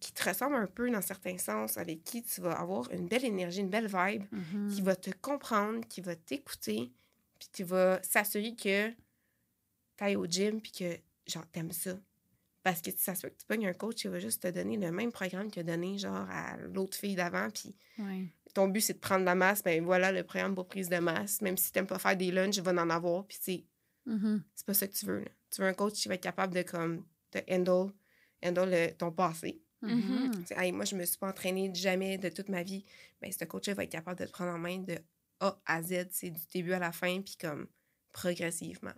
[0.00, 3.24] qui te ressemble un peu dans certains sens, avec qui tu vas avoir une belle
[3.24, 4.70] énergie, une belle vibe, Mhm.
[4.74, 6.92] qui va te comprendre, qui va t'écouter,
[7.38, 8.90] puis qui va s'assurer que
[9.96, 11.98] tu ailles au gym, puis que, genre, t'aimes ça.
[12.62, 14.76] Parce que ça se peut que tu pognes un coach qui va juste te donner
[14.78, 18.26] le même programme qu'il a donné, genre, à l'autre fille d'avant, puis Ouais.
[18.54, 21.42] ton but, c'est de prendre la masse, ben voilà le programme pour prise de masse.
[21.42, 23.64] Même si t'aimes pas faire des lunchs, va en avoir, puis c'est
[24.06, 24.42] Mhm.
[24.54, 25.30] c'est pas ça que tu veux, là.
[25.50, 27.92] Tu veux un coach qui va être capable de, comme, de handle,
[28.44, 29.60] handle le- ton passé.
[30.46, 32.84] Sais, Hey, moi, je me suis pas entraînée jamais de toute ma vie.
[33.20, 34.98] Ben, ce coach-là va être capable de te prendre en main de
[35.40, 37.66] A à Z, c'est du début à la fin, puis comme
[38.12, 38.94] progressivement.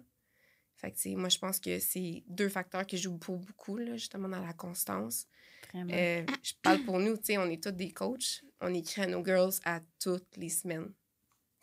[0.76, 3.76] Fait que, tu sais, moi, je pense que c'est deux facteurs qui jouent pour beaucoup,
[3.76, 5.26] là, justement, dans la constance.
[5.72, 5.92] Vraiment.
[5.92, 8.42] Euh, je parle pour nous, tu sais, on est tous des coachs.
[8.60, 10.92] On écrit à nos girls à toutes les semaines.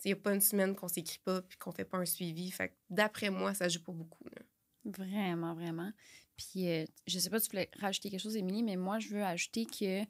[0.04, 2.52] Il n'y a pas une semaine qu'on s'écrit pas puis qu'on fait pas un suivi.
[2.52, 4.26] Fait que, d'après moi, ça joue pas beaucoup.
[4.36, 4.42] là.
[4.86, 5.92] Vraiment, vraiment.
[6.36, 9.10] Puis, euh, je sais pas si tu voulais rajouter quelque chose, Émilie, mais moi, je
[9.10, 10.06] veux ajouter que euh,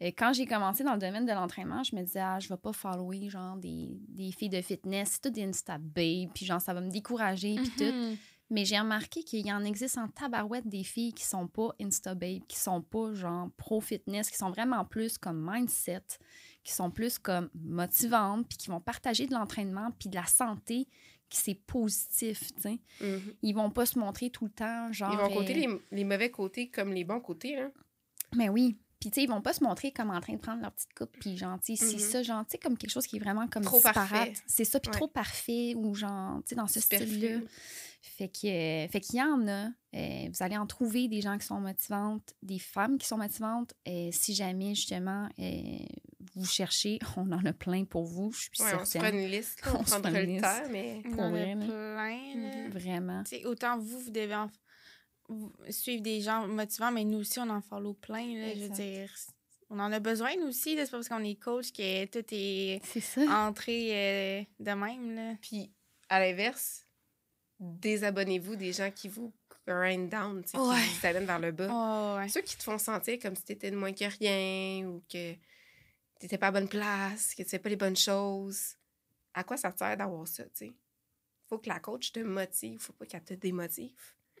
[0.00, 2.72] quand j'ai commencé dans le domaine de l'entraînement, je me disais, ah, je vais pas
[2.72, 6.72] follower, genre, des, des filles de fitness, c'est tout des Insta babe, puis genre, ça
[6.72, 8.16] va me décourager, puis tout.
[8.50, 12.14] Mais j'ai remarqué qu'il y en existe en tabarouette des filles qui sont pas Insta
[12.14, 16.02] babe, qui sont pas, genre, pro-fitness, qui sont vraiment plus comme mindset,
[16.62, 20.86] qui sont plus comme motivantes, puis qui vont partager de l'entraînement, puis de la santé,
[21.28, 22.78] qui c'est positif, tu sais.
[23.42, 25.12] Ils vont pas se montrer tout le temps, genre...
[25.12, 27.56] Ils vont côté euh, les, les mauvais côtés comme les bons côtés.
[27.56, 27.68] Là.
[28.36, 28.76] mais oui.
[28.98, 30.94] Puis, tu sais, ils vont pas se montrer comme en train de prendre leur petite
[30.96, 32.10] coupe, puis genre, tu sais, c'est Mhm.
[32.12, 34.08] ça, genre, tu sais, comme quelque chose qui est vraiment comme Trop disparate.
[34.08, 34.32] parfait.
[34.46, 34.96] C'est ça, puis Ouais.
[34.96, 37.40] trop parfait, ou genre, tu sais, dans ce style-là.
[38.08, 39.66] Fait que, euh, fait qu'il y en a.
[39.94, 43.74] euh, vous allez en trouver des gens qui sont motivantes, des femmes qui sont motivantes.
[43.88, 45.78] euh, si jamais, justement, euh,
[46.34, 49.16] vous cherchez, on en a plein pour vous, je suis Ouais, on se certaine.
[49.18, 49.64] une liste.
[49.64, 50.42] là, On On prendra une le liste.
[50.44, 51.02] temps, mais.
[51.04, 52.34] Pour en a vrai, plein.
[52.36, 52.68] là.
[52.70, 53.22] Vraiment.
[53.44, 54.50] Autant vous, vous devez en-
[55.28, 58.26] vous- suivre des gens motivants, mais nous aussi, on en follow plein.
[58.38, 59.10] Là, je veux dire,
[59.70, 60.76] on en a besoin, nous aussi.
[60.76, 63.22] C'est pas parce qu'on est coach que tout est C'est ça.
[63.48, 65.14] entré euh, de même.
[65.16, 65.34] Là.
[65.40, 65.72] Puis,
[66.08, 66.85] à l'inverse,
[67.60, 69.32] désabonnez-vous des gens qui vous
[69.66, 70.44] grind down, Ouais.
[70.44, 71.68] qui vous amènent vers le bas.
[71.70, 72.28] Oh, ouais.
[72.28, 75.34] Ceux qui te font sentir comme si t'étais de moins que rien ou que
[76.18, 78.74] t'étais pas à bonne place, que tu fais pas les bonnes choses.
[79.34, 80.72] À quoi ça te sert d'avoir ça, tu sais?
[81.48, 83.92] Faut que la coach te motive, faut pas qu'elle te démotive.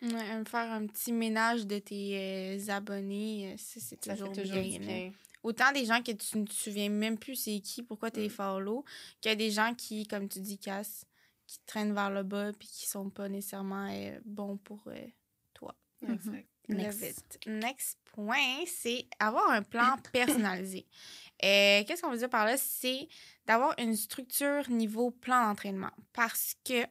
[0.02, 5.10] Ouais, me faire un petit ménage de tes euh, abonnés, euh, ça, c'est toujours, bien.
[5.42, 8.26] Autant des gens que tu ne te souviens même plus c'est qui, pourquoi tu les
[8.28, 8.30] Mm.
[8.30, 8.84] follow,
[9.22, 11.04] que des gens qui, comme tu dis, cassent,
[11.46, 15.06] qui te traînent vers le bas puis qui sont pas nécessairement euh, bons pour euh,
[15.54, 15.74] toi.
[16.02, 16.42] Mhm.
[16.68, 17.38] Exact.
[17.46, 17.98] Next.
[18.12, 20.86] Point, c'est avoir un plan personnalisé.
[21.44, 22.56] Euh, Qu'est-ce qu'on veut dire par là?
[22.56, 23.08] C'est
[23.46, 25.90] d'avoir une structure niveau plan d'entraînement.
[26.14, 26.86] Parce que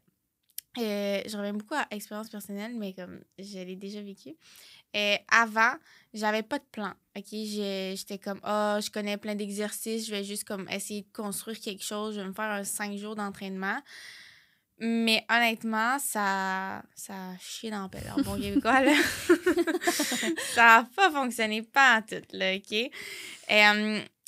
[0.77, 4.35] euh, je reviens beaucoup à expérience personnelle, mais comme je l'ai déjà vécu.
[4.95, 5.73] Euh, avant,
[6.13, 6.93] j'avais pas de plan.
[7.15, 7.25] OK?
[7.31, 11.83] J'étais comme, ah, je connais plein d'exercices, je vais juste comme essayer de construire quelque
[11.83, 13.81] chose, je vais me faire un cinq jours d'entraînement.
[14.79, 18.11] Mais honnêtement, ça, ça a chié dans la pelle.
[18.17, 18.93] En bon québécois, là.
[20.53, 22.91] ça n'a pas fonctionné pas en tout, là, OK?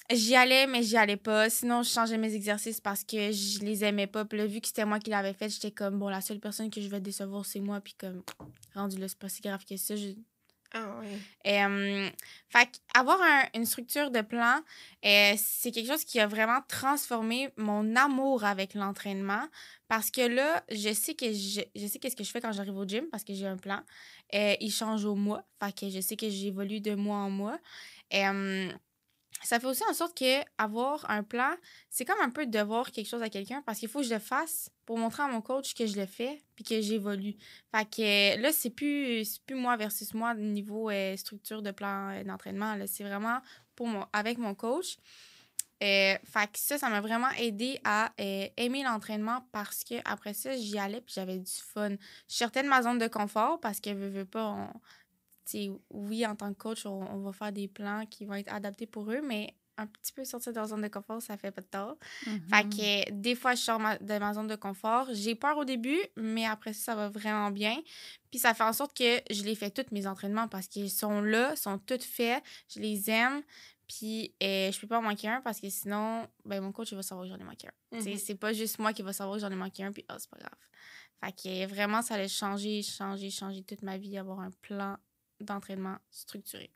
[0.10, 1.50] J'y allais, mais j'y allais pas.
[1.50, 4.24] Sinon, je changeais mes exercices parce que je les aimais pas.
[4.24, 6.70] Puis là, vu que c'était moi qui l'avais fait, j'étais comme, bon, la seule personne
[6.70, 7.82] que je vais décevoir, c'est moi.
[7.82, 8.24] Puis comme,
[8.74, 9.98] rendu là, c'est pas si grave que ça.
[9.98, 10.14] Je-
[10.74, 11.00] Ah
[11.48, 12.10] euh,
[12.50, 13.20] fait avoir
[13.56, 14.60] une structure de plan,
[15.06, 19.48] euh, c'est quelque chose qui a vraiment transformé mon amour avec l'entraînement
[19.88, 22.78] parce que là, je sais que je, je sais qu'est-ce que je fais quand j'arrive
[22.78, 23.82] au gym parce que j'ai un plan.
[24.36, 27.60] Euh, il change au mois, fait que je sais que j'évolue de mois en mois.
[29.42, 31.56] Euh, ça fait aussi en sorte que avoir un plan,
[31.90, 34.20] c'est comme un peu devoir quelque chose à quelqu'un parce qu'il faut que je le
[34.20, 37.36] fasse pour montrer à mon coach que je le fais puis que j'évolue.
[37.76, 42.24] Fait que là, c'est plus, plus moi versus moi niveau euh, structure de plan euh,
[42.24, 42.76] d'entraînement.
[42.88, 43.40] C'est vraiment
[43.76, 44.98] pour avec mon coach.
[45.84, 50.34] Euh, fait que ça, ça m'a vraiment aidé à euh, aimer l'entraînement parce que après
[50.34, 51.92] ça, j'y allais puis j'avais du fun.
[51.92, 54.74] Je sortais de ma zone de confort parce que veux, veux pas,
[55.50, 58.34] tu sais, oui, en tant que coach, on, on va faire des plans qui vont
[58.36, 61.38] être adaptés pour eux, mais un petit peu sortir de leur zone de confort, ça
[61.38, 61.98] fait pas de tort.
[62.50, 62.70] Fait Mhm.
[62.72, 65.08] que des fois, je sors ma- de ma zone de confort.
[65.14, 67.78] J'ai peur au début, mais après ça, ça va vraiment bien.
[68.32, 71.22] Puis ça fait en sorte que je les fais tous mes entraînements parce qu'ils sont
[71.22, 72.44] là, sont tous faits.
[72.74, 73.44] Je les aime.
[73.88, 76.96] Puis euh, je peux pas en manquer un parce que sinon, ben, mon coach il
[76.96, 78.02] va savoir que j'en ai manqué un.
[78.02, 78.18] Sais, Mhm.
[78.18, 80.30] C'est pas juste moi qui va savoir que j'en ai manqué un, puis ah, c'est
[80.30, 80.58] pas grave.
[81.24, 84.98] Fait que vraiment, ça allait changer, changer, changer toute ma vie, avoir un plan
[85.42, 86.70] d'entraînement structuré.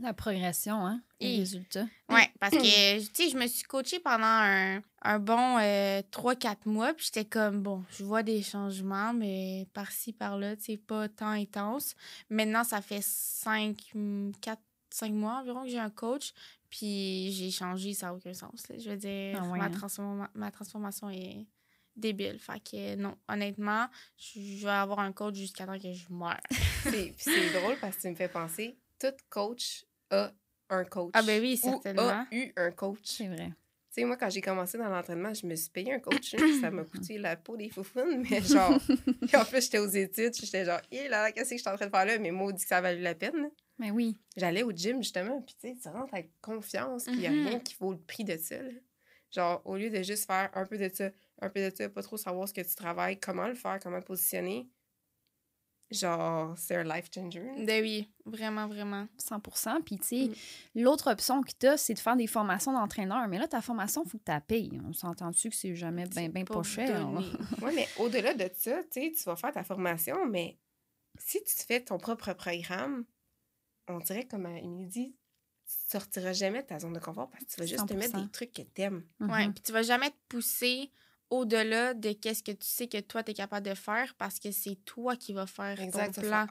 [0.00, 1.00] La progression, hein?
[1.20, 1.86] Les Et- résultats.
[2.08, 5.58] Ouais, parce que, tu sais, je me suis coachée pendant un, un bon
[6.10, 10.76] 3-4 mois, puis j'étais comme, bon, je vois des changements, mais par-ci, par-là, tu sais,
[10.78, 11.94] pas tant intense.
[12.28, 13.76] Maintenant, ça fait 5,
[14.40, 16.32] 4, 5 mois environ que j'ai un coach,
[16.68, 18.68] puis j'ai changé, ça n'a aucun sens.
[18.68, 18.76] là.
[18.76, 20.28] Je veux dire, Ah ouais, ma, hein?
[20.34, 21.46] ma transformation est
[21.94, 22.40] débile.
[22.40, 23.86] Fait que, non, honnêtement,
[24.18, 26.40] je je vais avoir un coach jusqu'à temps que je meure.
[27.16, 30.32] C'est drôle parce que tu me fais penser, tout coach a
[30.70, 31.10] un coach.
[31.14, 32.02] Ah ben oui, Ou certainement.
[32.08, 32.98] a eu un coach.
[33.04, 33.48] C'est vrai.
[33.48, 36.34] Tu sais, moi, quand j'ai commencé dans l'entraînement, je me suis payé un coach.
[36.60, 38.24] ça m'a coûté la peau des foufounes.
[38.28, 38.72] Mais genre,
[39.34, 40.34] en plus, j'étais aux études.
[40.34, 42.18] J'étais genre, hé là, là, qu'est-ce que je suis en train de faire là?
[42.18, 43.50] Mais maudit que ça a valu la peine.
[43.78, 44.18] Mais oui.
[44.36, 45.40] J'allais au gym, justement.
[45.42, 47.04] Puis tu sais, tu rentres avec confiance.
[47.04, 47.46] Puis il n'y a Mhm.
[47.46, 48.60] rien qui vaut le prix de ça.
[48.60, 48.70] là.
[49.30, 52.02] Genre, au lieu de juste faire un peu de ça, un peu de ça, pas
[52.02, 54.68] trop savoir ce que tu travailles, comment le faire, comment le positionner.
[55.90, 57.42] Genre, c'est un life changer.
[57.64, 59.06] Ben oui, vraiment, vraiment.
[59.18, 60.28] 100% Puis, tu sais,
[60.76, 60.82] Mm.
[60.82, 63.28] l'autre option que tu as, c'est de faire des formations d'entraîneur.
[63.28, 64.80] Mais là, ta formation, il faut que tu la payes.
[64.88, 67.08] On s'entend-tu que c'est jamais bien ben pas, cher?
[67.62, 70.58] Oui, mais au-delà de ça, tu sais, tu vas faire ta formation, mais
[71.18, 73.04] si tu te fais ton propre programme,
[73.86, 75.16] on dirait, comme Émilie dit,
[75.66, 78.16] tu sortiras jamais de ta zone de confort parce que tu vas juste te mettre
[78.16, 78.24] 100%.
[78.24, 79.04] des trucs que t'aimes.
[79.20, 79.52] Ouais, Mhm.
[79.54, 80.90] puis tu vas jamais te pousser
[81.30, 84.50] au-delà de qu'est-ce que tu sais que toi, tu es capable de faire parce que
[84.50, 86.14] c'est toi qui vas faire Exact.
[86.14, 86.46] ton plan.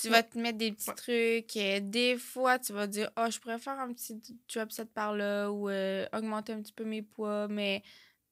[0.00, 0.96] Tu vas te mettre des petits Ouais.
[0.96, 1.56] trucs.
[1.58, 4.20] euh, des fois, tu vas dire, oh, je pourrais faire un petit
[4.52, 7.82] drop set par là ou euh, augmenter un petit peu mes poids, mais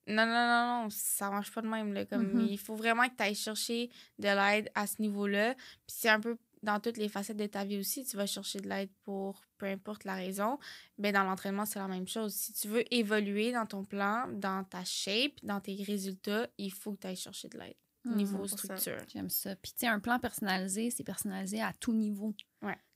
[0.07, 1.93] non, non, non, non, ça marche pas de même.
[1.93, 2.47] Là, comme, Mhm.
[2.47, 5.53] Il faut vraiment que tu ailles chercher de l'aide à ce niveau-là.
[5.53, 8.59] Puis c'est un peu dans toutes les facettes de ta vie aussi, tu vas chercher
[8.59, 10.59] de l'aide pour peu importe la raison.
[10.97, 12.33] Mais dans l'entraînement, c'est la même chose.
[12.33, 16.93] Si tu veux évoluer dans ton plan, dans ta shape, dans tes résultats, il faut
[16.93, 17.75] que tu ailles chercher de l'aide.
[18.05, 18.15] Mhm.
[18.15, 18.57] Niveau 100%.
[18.57, 19.05] structure.
[19.11, 19.55] J'aime ça.
[19.55, 22.33] Puis, tu sais, un plan personnalisé, c'est personnalisé à tout niveau.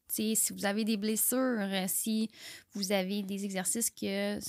[0.07, 2.29] Si vous avez des blessures, euh, si
[2.73, 4.39] vous avez des exercices que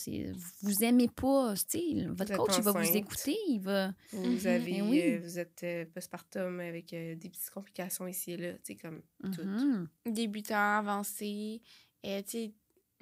[0.62, 3.92] vous aimez pas, tu sais, votre coach, il va vous écouter, il va...
[4.12, 4.46] Vous Mhm.
[4.46, 5.00] avez, oui.
[5.02, 8.76] euh, vous êtes euh, postpartum avec euh, des petites complications ici et là, tu sais,
[8.76, 9.42] comme tout.
[10.10, 11.60] Débutant, avancé.
[12.02, 12.52] Et tu sais,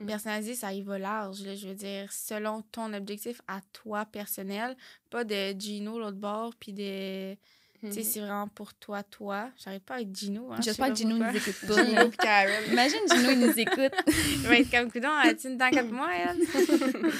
[0.00, 0.06] Mm.
[0.06, 1.42] personnalisé, ça y va large.
[1.46, 1.54] là.
[1.54, 4.76] je veux dire, selon ton objectif à toi personnel,
[5.08, 7.36] pas de Gino l'autre bord, puis de.
[7.84, 8.04] Tu sais, Mhm.
[8.04, 9.50] c'est vraiment pour toi, toi.
[9.62, 10.50] J'arrive pas avec Gino.
[10.52, 11.84] Hein, J'espère que Gino nous écoute pas.
[11.84, 12.72] Gino Karen.
[12.72, 13.92] Imagine Gino, il nous écoute.
[14.06, 16.38] Il va être comme coudon, as-tu une dans quatre mois, elle?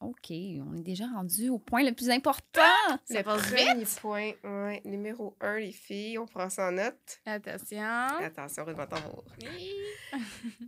[0.00, 2.60] OK, on est déjà rendu au point le plus important.
[3.06, 7.18] Ça Le premier point, ouais, numéro un, les filles, on prend ça en note.
[7.24, 7.80] Attention.
[8.22, 9.24] Attention, roulement de tambour.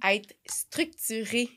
[0.03, 1.51] Être structuré.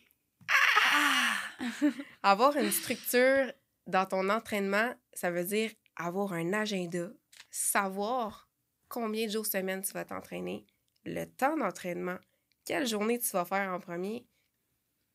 [2.23, 3.51] Avoir une structure
[3.87, 7.07] dans ton entraînement, ça veut dire avoir un agenda,
[7.51, 8.49] savoir
[8.87, 10.65] combien de jours semaine tu vas t'entraîner,
[11.05, 12.17] le temps d'entraînement,
[12.65, 14.25] quelle journée tu vas faire en premier,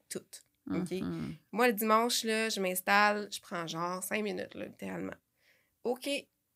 [0.09, 0.25] tout.
[0.71, 0.91] OK?
[0.91, 1.37] Mhm.
[1.53, 5.15] Moi, le dimanche, là, je m'installe, je prends genre cinq minutes, là, littéralement.
[5.85, 6.09] OK,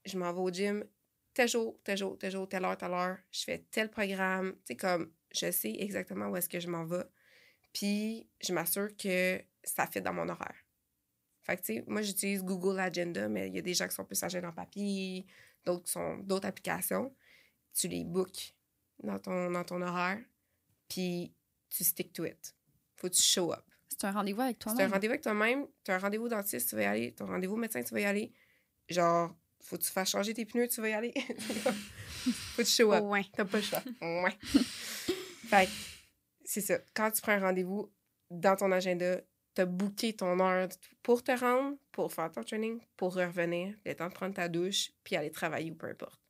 [0.05, 0.85] je m'en vais au gym,
[1.33, 3.19] tel jour, tel jour, tel jour, telle heure, telle heure.
[3.31, 4.53] Je fais tel programme.
[4.53, 7.05] Tu sais, comme, je sais exactement où est-ce que je m'en vais.
[7.73, 10.57] Puis, je m'assure que ça fait dans mon horaire.
[11.43, 13.95] Fait que, tu sais, moi, j'utilise Google Agenda, mais il y a des gens qui
[13.95, 15.25] sont plus agenda en papier,
[15.65, 17.15] d'autres sont d'autres applications.
[17.75, 18.55] Tu les bookes
[19.03, 20.19] dans ton, dans ton horaire,
[20.89, 21.33] puis
[21.69, 22.55] tu stick to it.
[22.97, 23.65] Faut que tu show up.
[23.89, 24.93] C'est un rendez-vous avec C'est un toi-même.
[24.93, 27.83] rendez-vous avec toi-même, tu as un rendez-vous dentiste, tu vas y aller, ton rendez-vous médecin,
[27.83, 28.33] tu vas y aller.
[28.89, 31.13] Genre, faut que tu fasses changer tes pneus, tu vas y aller.
[31.55, 33.05] faut que tu show up.
[33.05, 33.25] Ouais.
[33.33, 33.83] T'as pas le choix.
[34.01, 34.37] Ouais.
[35.49, 35.69] fait
[36.45, 36.79] c'est ça.
[36.95, 37.93] Quand tu prends un rendez-vous
[38.31, 39.21] dans ton agenda,
[39.55, 40.69] t'as booké ton heure
[41.03, 44.93] pour te rendre, pour faire ton training, pour revenir, le temps de prendre ta douche,
[45.05, 46.21] puis aller travailler ou peu importe.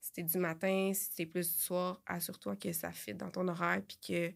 [0.00, 3.48] Si t'es du matin, si t'es plus du soir, assure-toi que ça fit dans ton
[3.48, 4.32] horaire, puis que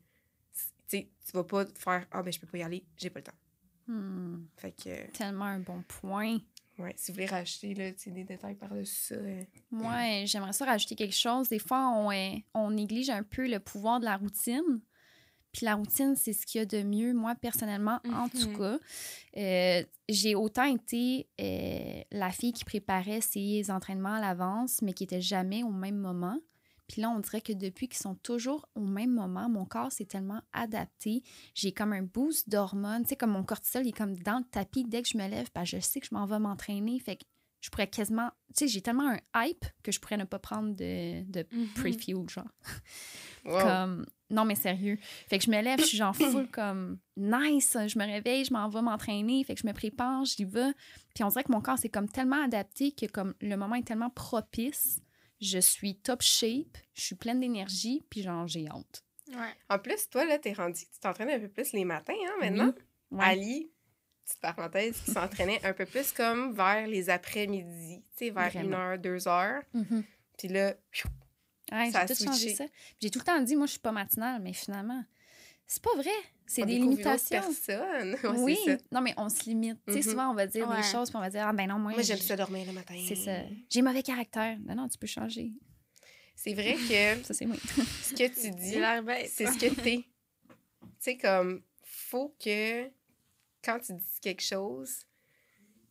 [0.89, 3.33] tu vas pas faire Ah, ben, je peux pas y aller, j'ai pas le temps.
[3.87, 6.39] Hmm, Fait que, tellement un bon point.
[6.79, 9.15] ouais, si vous voulez rajouter là, des détails par-dessus ça.
[9.15, 11.49] euh, Moi, j'aimerais ça rajouter quelque chose.
[11.49, 14.81] Des fois, on, euh, on néglige un peu le pouvoir de la routine.
[15.53, 18.59] Puis la routine, c'est ce qu'il y a de mieux, moi, personnellement, en tout Mhm.
[18.59, 18.79] cas.
[19.37, 25.05] Euh, j'ai autant été euh, la fille qui préparait ses entraînements à l'avance, mais qui
[25.05, 26.39] était jamais au même moment.
[26.87, 30.07] Puis là, on dirait que depuis qu'ils sont toujours au même moment, mon corps s'est
[30.07, 31.23] tellement adapté.
[31.55, 33.03] J'ai comme un boost d'hormones.
[33.03, 35.29] Tu sais, comme mon cortisol, il est comme dans le tapis dès que je me
[35.29, 36.99] lève, parce que je sais que je m'en vais m'entraîner.
[36.99, 37.25] Fait que
[37.61, 38.31] je pourrais quasiment...
[38.57, 41.69] Tu sais, j'ai tellement un hype que je pourrais ne pas prendre de, de Mhm.
[41.75, 42.49] pre-fuel, genre.
[43.45, 43.61] wow.
[43.61, 44.07] Comme...
[44.31, 44.99] Non, mais sérieux.
[45.29, 47.77] Fait que je me lève, je suis genre full comme nice.
[47.87, 49.43] Je me réveille, je m'en vais m'entraîner.
[49.45, 50.73] Fait que je me prépare, j'y vais.
[51.15, 53.87] Puis on dirait que mon corps s'est comme tellement adapté que comme le moment est
[53.87, 55.01] tellement propice,
[55.41, 59.05] je suis top shape, je suis pleine d'énergie, puis genre j'ai honte.
[59.31, 59.55] Ouais.
[59.69, 62.73] En plus, toi, là, t'es rendu, tu t'entraînes un peu plus les matins, hein, maintenant?
[63.11, 63.25] Ouais.
[63.25, 63.71] Ali,
[64.25, 68.67] petite parenthèse, qui s'entraînait un peu plus comme vers les après-midi, tu sais, vers Vraiment.
[68.69, 69.63] une heure, deux heures.
[69.75, 70.05] Mhm.
[70.39, 71.09] Puis là, pfiou,
[71.73, 72.65] Ouais, Ça j'ai tout changé ça.
[73.01, 75.05] J'ai tout le temps dit, moi, je suis pas matinale, mais finalement,
[75.67, 76.11] c'est pas vrai.
[76.47, 77.41] C'est on des limitations.
[77.41, 78.17] personne.
[78.25, 78.85] Ouais, oui, c'est ça.
[78.93, 79.79] non, mais on se limite.
[79.87, 80.03] Tu sais, Mhm.
[80.11, 80.77] souvent, on va dire Ouais.
[80.79, 82.67] des choses, puis on va dire, ah ben non, moi, Moi, j'aime j'ai- ça dormir
[82.67, 82.95] le matin.
[83.07, 83.33] C'est ça.
[83.69, 84.59] J'ai mauvais caractère.
[84.61, 85.53] Non, non, tu peux changer.
[86.35, 87.57] C'est vrai que Ça, c'est moi.
[88.03, 89.29] ce que tu dis, bête.
[89.31, 90.05] c'est ce que t'es.
[90.05, 90.05] tu
[91.01, 92.87] sais, comme, faut que
[93.63, 95.01] quand tu dis quelque chose,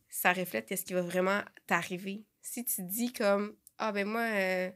[0.08, 2.24] ça reflète ce qui va vraiment t'arriver.
[2.40, 4.70] Si tu dis comme, ah ben moi, euh,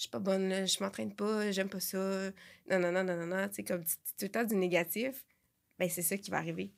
[0.00, 2.30] je suis pas bonne, là, je m'entraîne pas, j'aime pas ça,
[2.70, 4.56] non, non, non, non, non, non, tu sais, comme tu dis tout le temps du
[4.56, 5.26] négatif,
[5.78, 6.72] ben c'est ça qui va arriver.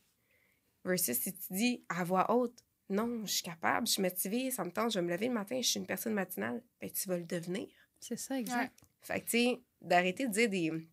[0.84, 4.64] Versus si tu dis à voix haute, non, je suis capable, je suis motivée, ça
[4.64, 7.08] me tente, je vais me lever le matin, je suis une personne matinale, ben tu
[7.08, 7.68] vas le devenir.
[8.00, 8.76] C'est ça, exact.
[9.02, 10.88] Fait que, tu sais, d'arrêter de dire des,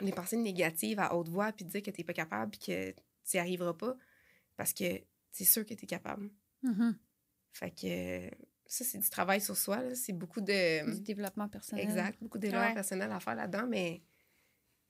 [0.00, 2.92] des pensées négatives à haute voix puis de dire que t'es pas capable puis que
[2.92, 3.96] tu n'y arriveras pas
[4.56, 6.30] parce que c'est sûr que t'es capable.
[6.62, 6.96] Mhm.
[7.52, 8.30] Fait que
[8.72, 9.94] ça, c'est du travail sur soi, là.
[9.94, 10.90] C'est beaucoup de...
[10.94, 11.84] Du développement personnel.
[11.84, 12.74] Exact, beaucoup de développement Ouais.
[12.74, 14.02] personnel à faire là-dedans, mais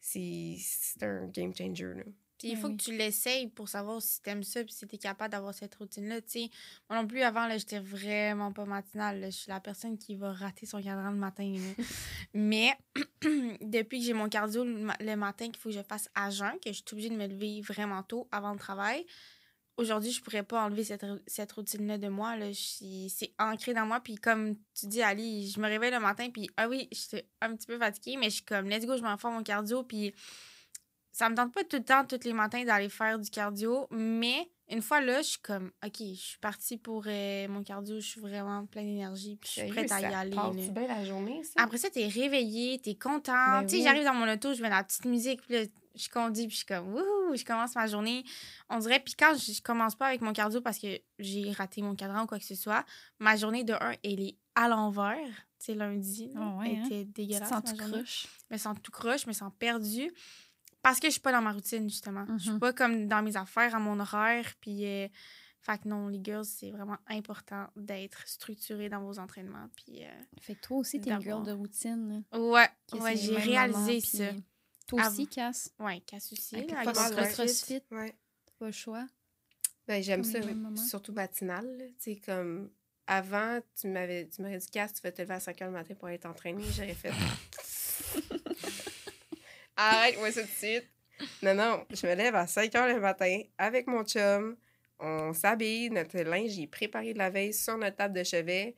[0.00, 2.02] c'est c'est un game changer, là.
[2.38, 2.76] Puis il Ben faut oui.
[2.76, 6.20] que tu l'essayes pour savoir si t'aimes ça puis si t'es capable d'avoir cette routine-là.
[6.22, 6.50] Tu sais,
[6.90, 9.20] moi non plus, avant, là, j'étais vraiment pas matinale.
[9.20, 9.30] là.
[9.30, 11.54] Je suis la personne qui va rater son cadran le matin.
[12.34, 12.72] Mais
[13.60, 16.70] depuis que j'ai mon cardio le matin qu'il faut que je fasse à jeun, que
[16.72, 19.06] je suis obligée de me lever vraiment tôt avant le travail,
[19.76, 22.36] aujourd'hui, je pourrais pas enlever cette, routine-là de moi.
[22.36, 22.48] Là.
[22.52, 24.00] Je suis- C'est ancré dans moi.
[24.00, 27.54] Puis comme tu dis, Ali, je me réveille le matin, puis ah oui, j'étais un
[27.54, 30.14] petit peu fatiguée, mais je suis comme, let's go, je m'en fais mon cardio, puis
[31.12, 34.50] ça me tente pas tout le temps, tous les matins, d'aller faire du cardio, mais
[34.70, 38.06] une fois là, je suis comme, OK, je suis partie pour euh, mon cardio, je
[38.06, 40.34] suis vraiment pleine d'énergie, puis je suis prête à y aller.
[40.34, 40.50] là.
[40.70, 41.62] bien la journée, ça?
[41.62, 43.32] Après ça, t'es réveillée, t'es content.
[43.34, 43.82] Ben tu sais, oui.
[43.84, 46.56] j'arrive dans mon auto, je mets la petite musique, puis là, je conduis, puis je
[46.58, 48.24] suis comme, wouhou, je commence ma journée.
[48.70, 51.94] On dirait, puis quand je commence pas avec mon cardio parce que j'ai raté mon
[51.94, 52.86] cadran ou quoi que ce soit,
[53.18, 55.18] ma journée de 1, elle est à l'envers.
[55.58, 56.86] Tu sais, lundi, Ah ouais, elle hein?
[56.86, 57.50] était dégueulasse.
[57.50, 58.26] tout journée croche.
[58.48, 60.10] je me sens tout croche, je me sens perdue.
[60.82, 62.26] Parce que je suis pas dans ma routine, justement.
[62.36, 62.58] Je suis Mhm.
[62.60, 64.52] pas comme dans mes affaires, à mon horaire.
[64.60, 65.08] Puis, euh,
[65.60, 69.68] fait que non, les girls, c'est vraiment important d'être structuré dans vos entraînements.
[69.76, 70.08] Puis, euh,
[70.40, 72.24] Fait que toi aussi, t'es une girl de routine.
[72.32, 72.38] là.
[72.38, 72.68] ouais,
[73.00, 74.28] ouais j'ai le réalisé moment, ça.
[74.34, 74.44] puis
[74.88, 75.70] Toi aussi, Cass?
[75.78, 76.56] Ouais, casse aussi.
[76.56, 77.32] Avec le avec ouais.
[77.32, 77.82] CrossFit.
[77.92, 78.14] Ouais.
[78.58, 79.06] pas le choix.
[79.86, 80.38] Ben, j'aime ça,
[80.76, 81.64] surtout matinal.
[81.98, 82.70] Tu sais, comme
[83.06, 85.70] avant, tu m'avais tu m'aurais dit, Cass, tu vas te lever à 5 h le
[85.72, 86.62] matin pour être entraîné.
[86.72, 87.10] J'aurais fait.
[89.90, 90.84] Arrête-moi ça tout de suite.
[91.42, 94.56] Non, non, je me lève à 5 h le matin avec mon chum.
[94.98, 98.74] On s'habille, notre linge est préparé de la veille sur notre table de chevet.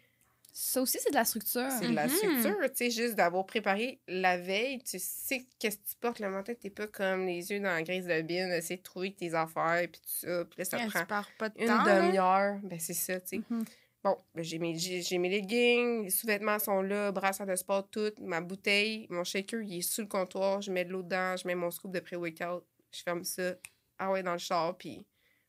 [0.56, 1.66] Ça aussi, c'est de la structure.
[1.80, 2.10] C'est de la Mhm.
[2.16, 4.78] structure, tu sais, juste d'avoir préparé la veille.
[4.84, 6.52] Tu sais qu'est-ce que tu portes le matin.
[6.54, 9.86] T'es pas comme les yeux dans la grise de bine, essayer de trouver tes affaires,
[9.90, 10.44] puis tout ça.
[10.44, 12.58] Puis là, ça prend pas de une demi-heure.
[12.62, 13.40] Ben, c'est ça, tu sais.
[13.50, 13.64] Mhm.
[14.04, 17.88] Bon, ben, j'ai mes, j'ai, j'ai mes leggings, les sous-vêtements sont là, brassard de sport,
[17.88, 18.12] tout.
[18.20, 20.60] Ma bouteille, mon shaker, il est sous le comptoir.
[20.60, 22.64] Je mets de l'eau dedans, je mets mon scoop de pré-workout.
[22.92, 23.54] Je ferme ça.
[23.98, 25.06] Ah ouais, dans le char, puis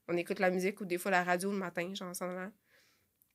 [0.07, 2.51] on écoute la musique ou des fois la radio le matin, genre en s'en allant.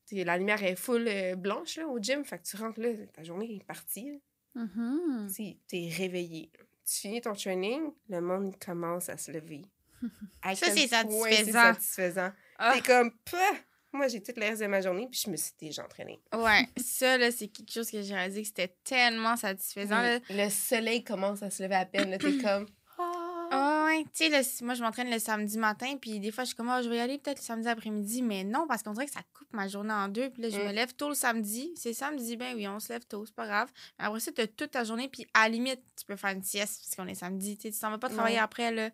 [0.07, 2.81] Tu sais, La lumière est full euh, blanche là, au gym, fait que tu rentres
[2.81, 4.13] là, ta journée est partie.
[4.13, 4.63] là.
[4.65, 5.29] Mhm.
[5.35, 6.51] Tu T'es réveillé.
[6.87, 9.63] Tu finis ton training, le monde commence à se lever.
[10.43, 11.45] Ça, c'est satisfaisant.
[11.45, 12.33] C'est satisfaisant.
[12.57, 13.39] Ah, T'es comme, Pah!
[13.93, 16.21] Moi, j'ai toute le reste de ma journée, puis je me suis déjà entraînée.
[16.35, 20.01] ouais, ça, là, c'est quelque chose que j'ai réalisé que c'était tellement satisfaisant.
[20.01, 20.19] là.
[20.31, 22.67] Le soleil commence à se lever à peine, là, t'es comme,
[22.99, 26.49] ah, Ah ouais, tu sais, moi, je m'entraîne le samedi matin, puis des fois, je
[26.49, 28.93] suis comme, Ah, je vais y aller peut-être le samedi après-midi, mais non, parce qu'on
[28.93, 30.31] dirait que ça coupe ma journée en deux.
[30.31, 30.75] Puis là, je me Mm.
[30.75, 31.73] lève tôt le samedi.
[31.77, 33.69] C'est samedi, ben oui, on se lève tôt, c'est pas grave.
[33.99, 36.31] Mais après ça, tu as toute ta journée, puis à la limite, tu peux faire
[36.31, 37.57] une sieste, parce qu'on est samedi.
[37.57, 38.91] Tu sais, tu t'en vas pas travailler après, là.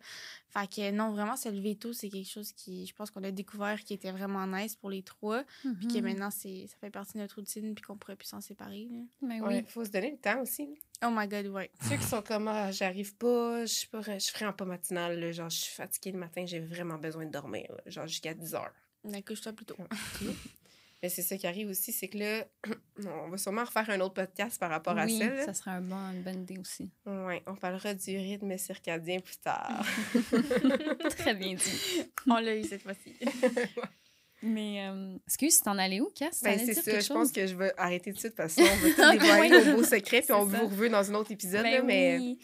[0.57, 3.31] Fait que non, vraiment, se lever tôt, c'est quelque chose qui, je pense qu'on a
[3.31, 6.03] découvert qui était vraiment nice pour les trois, puis que Mhm.
[6.03, 8.87] maintenant, c'est, ça fait partie de notre routine, puis qu'on pourrait plus s'en séparer.
[8.89, 8.99] là.
[9.21, 9.65] Mais Ouais, oui.
[9.67, 10.67] faut se donner le temps aussi.
[11.05, 11.69] Oh my god, ouais.
[11.87, 15.19] Ceux qui sont comme, ah, j'arrive pas, je suis pas, je suis vraiment pas matinale,
[15.19, 18.33] là, genre, je suis fatiguée le matin, j'ai vraiment besoin de dormir, là, genre, jusqu'à
[18.33, 18.73] 10 heures.
[19.13, 19.77] Accouche-toi plus tôt.
[21.03, 22.45] Mais c'est ça qui arrive aussi, c'est que là,
[23.05, 25.53] on va sûrement refaire un autre podcast par rapport à oui, ça.
[25.53, 26.89] ça un bon, une bonne idée aussi.
[27.05, 29.85] Ouais, on parlera du rythme circadien plus tard.
[31.17, 32.03] Très bien dit.
[32.27, 33.13] On l'a eu cette fois-ci.
[34.43, 36.43] Mais, euh, excuse, t'en allais où, Cass?
[36.43, 38.91] Ben, c'est ça, je pense que je vais arrêter tout de suite parce qu'on va
[38.91, 41.71] tout Ok, dévoiler nos beaux secrets, puis on vous reveut dans un autre épisode, Ben
[41.77, 42.39] là, mais oui.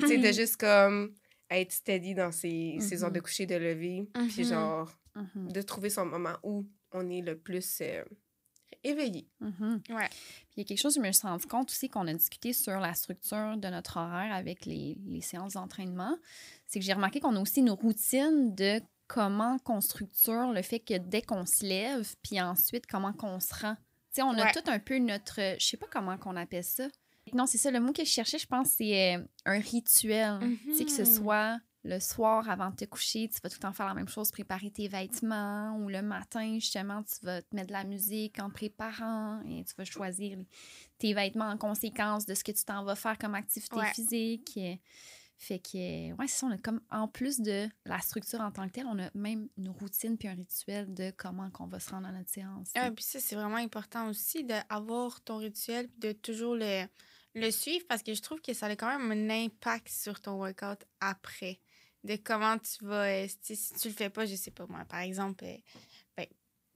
[0.00, 1.14] tu sais, de juste comme
[1.48, 4.48] être steady dans ses, ses heures de coucher, de lever, puis Mhm.
[4.48, 6.66] genre Mhm, de trouver son moment où
[6.96, 8.02] on est le plus euh,
[8.82, 9.28] éveillé.
[9.40, 9.82] mhm.
[9.90, 10.08] Ouais.
[10.08, 12.52] Puis il y a quelque chose, je me suis rendu compte aussi qu'on a discuté
[12.52, 16.16] sur la structure de notre horaire avec les, les séances d'entraînement.
[16.66, 20.80] C'est que j'ai remarqué qu'on a aussi une routine de comment qu'on structure le fait
[20.80, 23.74] que dès qu'on se lève, puis ensuite comment qu'on se rend.
[23.76, 23.82] Tu
[24.14, 24.52] sais, on a Ouais.
[24.52, 25.40] tout un peu notre.
[25.60, 26.88] Je sais pas comment qu'on appelle ça.
[27.32, 30.38] Non, c'est ça, le mot que je cherchais, je pense, c'est euh, un rituel.
[30.64, 33.62] Tu sais, que ce soit le soir avant de te coucher, tu vas tout le
[33.62, 37.54] temps faire la même chose, préparer tes vêtements, ou le matin, justement, tu vas te
[37.54, 40.38] mettre de la musique en préparant et tu vas choisir
[40.98, 43.92] tes vêtements en conséquence de ce que tu t'en vas faire comme activité Ouais.
[43.92, 44.58] physique.
[45.38, 48.66] Fait que, ouais, c'est ça, on a comme, en plus de la structure en tant
[48.66, 51.90] que telle, on a même une routine puis un rituel de comment qu'on va se
[51.90, 52.70] rendre à notre séance.
[52.74, 56.86] Ah, puis ça, c'est vraiment important aussi d'avoir ton rituel puis de toujours le,
[57.34, 60.36] le suivre parce que je trouve que ça a quand même un impact sur ton
[60.36, 61.60] workout après.
[62.06, 63.04] De comment tu vas.
[63.06, 65.56] euh, si tu le fais pas, je sais pas moi, par exemple, euh,
[66.16, 66.26] ben,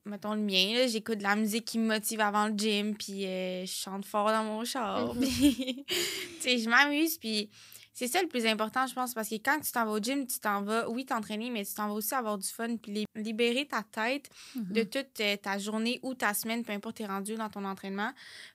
[0.05, 3.63] mettons le mien, j'écoute de la musique qui me motive avant le gym, puis euh,
[3.67, 5.21] je chante fort dans mon char, Mhm.
[5.21, 5.77] puis
[6.59, 7.51] je m'amuse, puis
[7.93, 10.27] c'est ça le plus important, je pense, parce que quand tu t'en vas au gym,
[10.27, 13.05] tu t'en vas, oui, t'entraîner, mais tu t'en vas aussi avoir du fun, puis li-
[13.15, 14.73] libérer ta tête Mhm.
[14.73, 18.11] de toute euh, ta journée ou ta semaine, peu importe t'es rendu dans ton entraînement.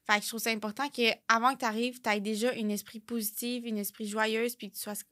[0.10, 2.70] Fait que je trouve ça important que avant que tu arrives, tu aies déjà un
[2.70, 5.04] esprit positif, un esprit joyeuse, puis que tu fasses,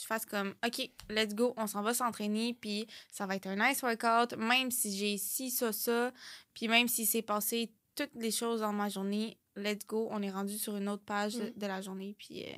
[0.00, 3.56] tu fasses comme OK, let's go, on s'en va s'entraîner, puis ça va être un
[3.68, 6.12] nice workout, même si j'ai ci, ça, ça,
[6.54, 10.30] puis même si c'est passé toutes les choses dans ma journée, let's go, on est
[10.30, 11.52] rendu sur une autre page de, Mm.
[11.56, 12.52] de la journée, puis euh,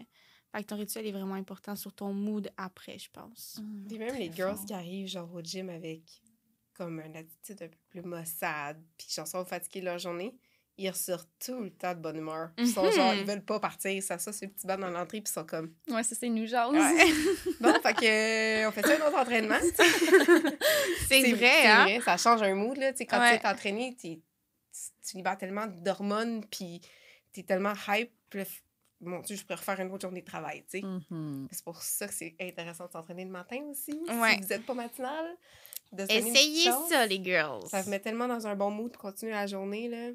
[0.52, 3.58] fait que ton rituel est vraiment important sur ton mood après, je pense.
[3.62, 3.86] Mhm.
[3.88, 6.02] Puis même les girls qui arrivent genre au gym avec
[6.74, 10.34] comme une attitude un peu plus maussade, puis qui sont fatigués de leur journée,
[10.82, 12.50] ils ressortent tout le temps de bonne humeur.
[12.58, 12.92] Ils sont Mhm.
[12.92, 15.32] genre, ils veulent pas partir, ça, ça, c'est le petit banc dans l'entrée, puis ils
[15.32, 15.74] sont comme.
[15.88, 16.70] Ouais, ça, c'est nous jase.
[16.72, 16.78] Ouais.
[17.60, 18.04] bon, fait que,
[18.64, 19.58] euh, on fait ça un autre entraînement.
[21.08, 21.84] C'est vrai, c'est hein?
[21.84, 22.92] vrai, ça change un mood, là.
[22.92, 23.38] Tu quand Ouais.
[23.38, 24.20] tu es entraîné, tu,
[25.06, 26.80] tu libères tellement d'hormones, puis
[27.32, 28.44] t'es tellement hype, puis
[29.00, 30.86] mon Dieu, je pourrais refaire une autre journée de travail, tu sais.
[30.86, 31.48] Mhm.
[31.50, 33.92] C'est pour ça que c'est intéressant de s'entraîner le matin aussi.
[34.08, 34.34] Ouais.
[34.36, 35.36] Si vous n'êtes pas matinal,
[36.08, 37.66] Essayez ça, les girls.
[37.66, 40.10] Ça vous met tellement dans un bon mood de continuer la journée, là.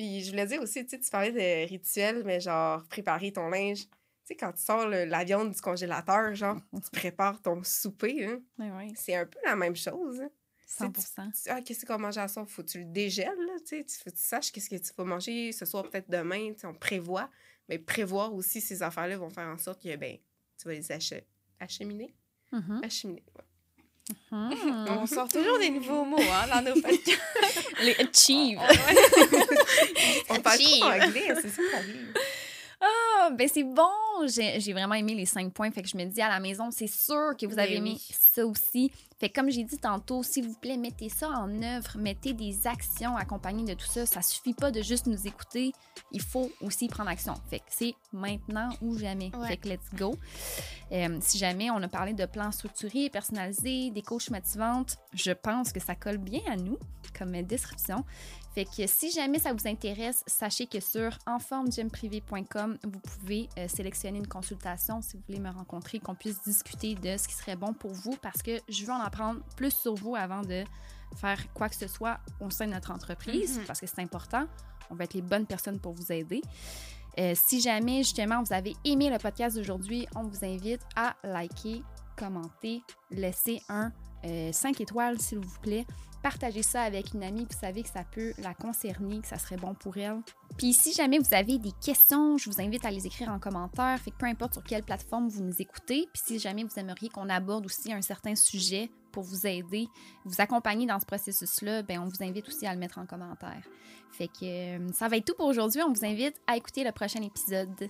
[0.00, 3.80] Puis je voulais dire aussi, tu tu parlais de rituel, mais genre préparer ton linge.
[3.82, 3.88] Tu
[4.24, 8.40] sais, quand tu sors le- la viande du congélateur, genre, tu prépares ton souper, hein.
[8.96, 10.22] C'est un peu la même chose.
[10.22, 10.30] hein.
[10.66, 10.90] 100
[11.32, 12.48] Tu- Ah, qu'est-ce qu'on va manger à soir?
[12.48, 13.84] Faut que tu le dégèles, là, tu sais.
[13.84, 16.64] Tu, faut que tu saches qu'est-ce que tu vas manger ce soir, peut-être demain, tu
[16.64, 17.28] on prévoit.
[17.68, 20.16] Mais prévoir aussi ces affaires-là vont faire en sorte que, ben,
[20.56, 21.12] tu vas les ach-
[21.58, 22.14] acheminer.
[22.52, 22.80] Mhm.
[22.84, 23.44] Acheminer, ouais.
[24.30, 24.86] Mhm.
[25.02, 27.18] On sort toujours des nouveaux mots hein, dans nos podcasts.
[27.82, 28.58] Les achieve.
[30.28, 30.80] On parle Achieve.
[30.80, 31.62] trop anglais, c'est ça.
[32.80, 33.88] Ah, ben c'est bon.
[34.26, 35.70] J'ai vraiment aimé les cinq points.
[35.70, 37.92] Fait que je me dis à la maison, c'est sûr que vous avez Ben aimé
[37.94, 38.14] oui.
[38.34, 38.92] ça aussi.
[39.18, 41.96] Fait que comme j'ai dit tantôt, s'il vous plaît, mettez ça en œuvre.
[41.98, 44.06] Mettez des actions accompagnées de tout ça.
[44.06, 45.72] Ça suffit pas de juste nous écouter.
[46.12, 47.34] Il faut aussi prendre action.
[47.48, 49.30] Fait que c'est maintenant ou jamais.
[49.36, 49.48] Ouais.
[49.48, 50.14] Fait que let's go.
[50.92, 55.72] Euh, si jamais on a parlé de plans structurés, personnalisés, des coachs motivantes, je pense
[55.72, 56.78] que ça colle bien à nous
[57.16, 58.04] comme description.
[58.54, 63.99] Fait que si jamais ça vous intéresse, sachez que sur enformegymprivé.com, vous pouvez euh, sélectionner
[64.08, 67.72] une consultation si vous voulez me rencontrer, qu'on puisse discuter de ce qui serait bon
[67.74, 70.64] pour vous parce que je veux en apprendre plus sur vous avant de
[71.16, 73.64] faire quoi que ce soit au sein de notre entreprise Mhm.
[73.66, 74.46] parce que c'est important.
[74.90, 76.40] On va être les bonnes personnes pour vous aider.
[77.18, 81.82] Euh, si jamais justement vous avez aimé le podcast d'aujourd'hui, on vous invite à liker,
[82.16, 83.92] commenter, laisser un
[84.22, 85.86] 5 étoiles, s'il vous plaît.
[86.22, 89.56] Partagez ça avec une amie, vous savez que ça peut la concerner, que ça serait
[89.56, 90.20] bon pour elle.
[90.58, 93.98] Puis si jamais vous avez des questions, je vous invite à les écrire en commentaire.
[93.98, 97.08] Fait que peu importe sur quelle plateforme vous nous écoutez, puis si jamais vous aimeriez
[97.08, 99.88] qu'on aborde aussi un certain sujet pour vous aider,
[100.26, 103.62] vous accompagner dans ce processus-là, ben on vous invite aussi à le mettre en commentaire.
[104.12, 105.80] Fait que euh, ça va être tout pour aujourd'hui.
[105.82, 107.88] On vous invite à écouter le prochain épisode.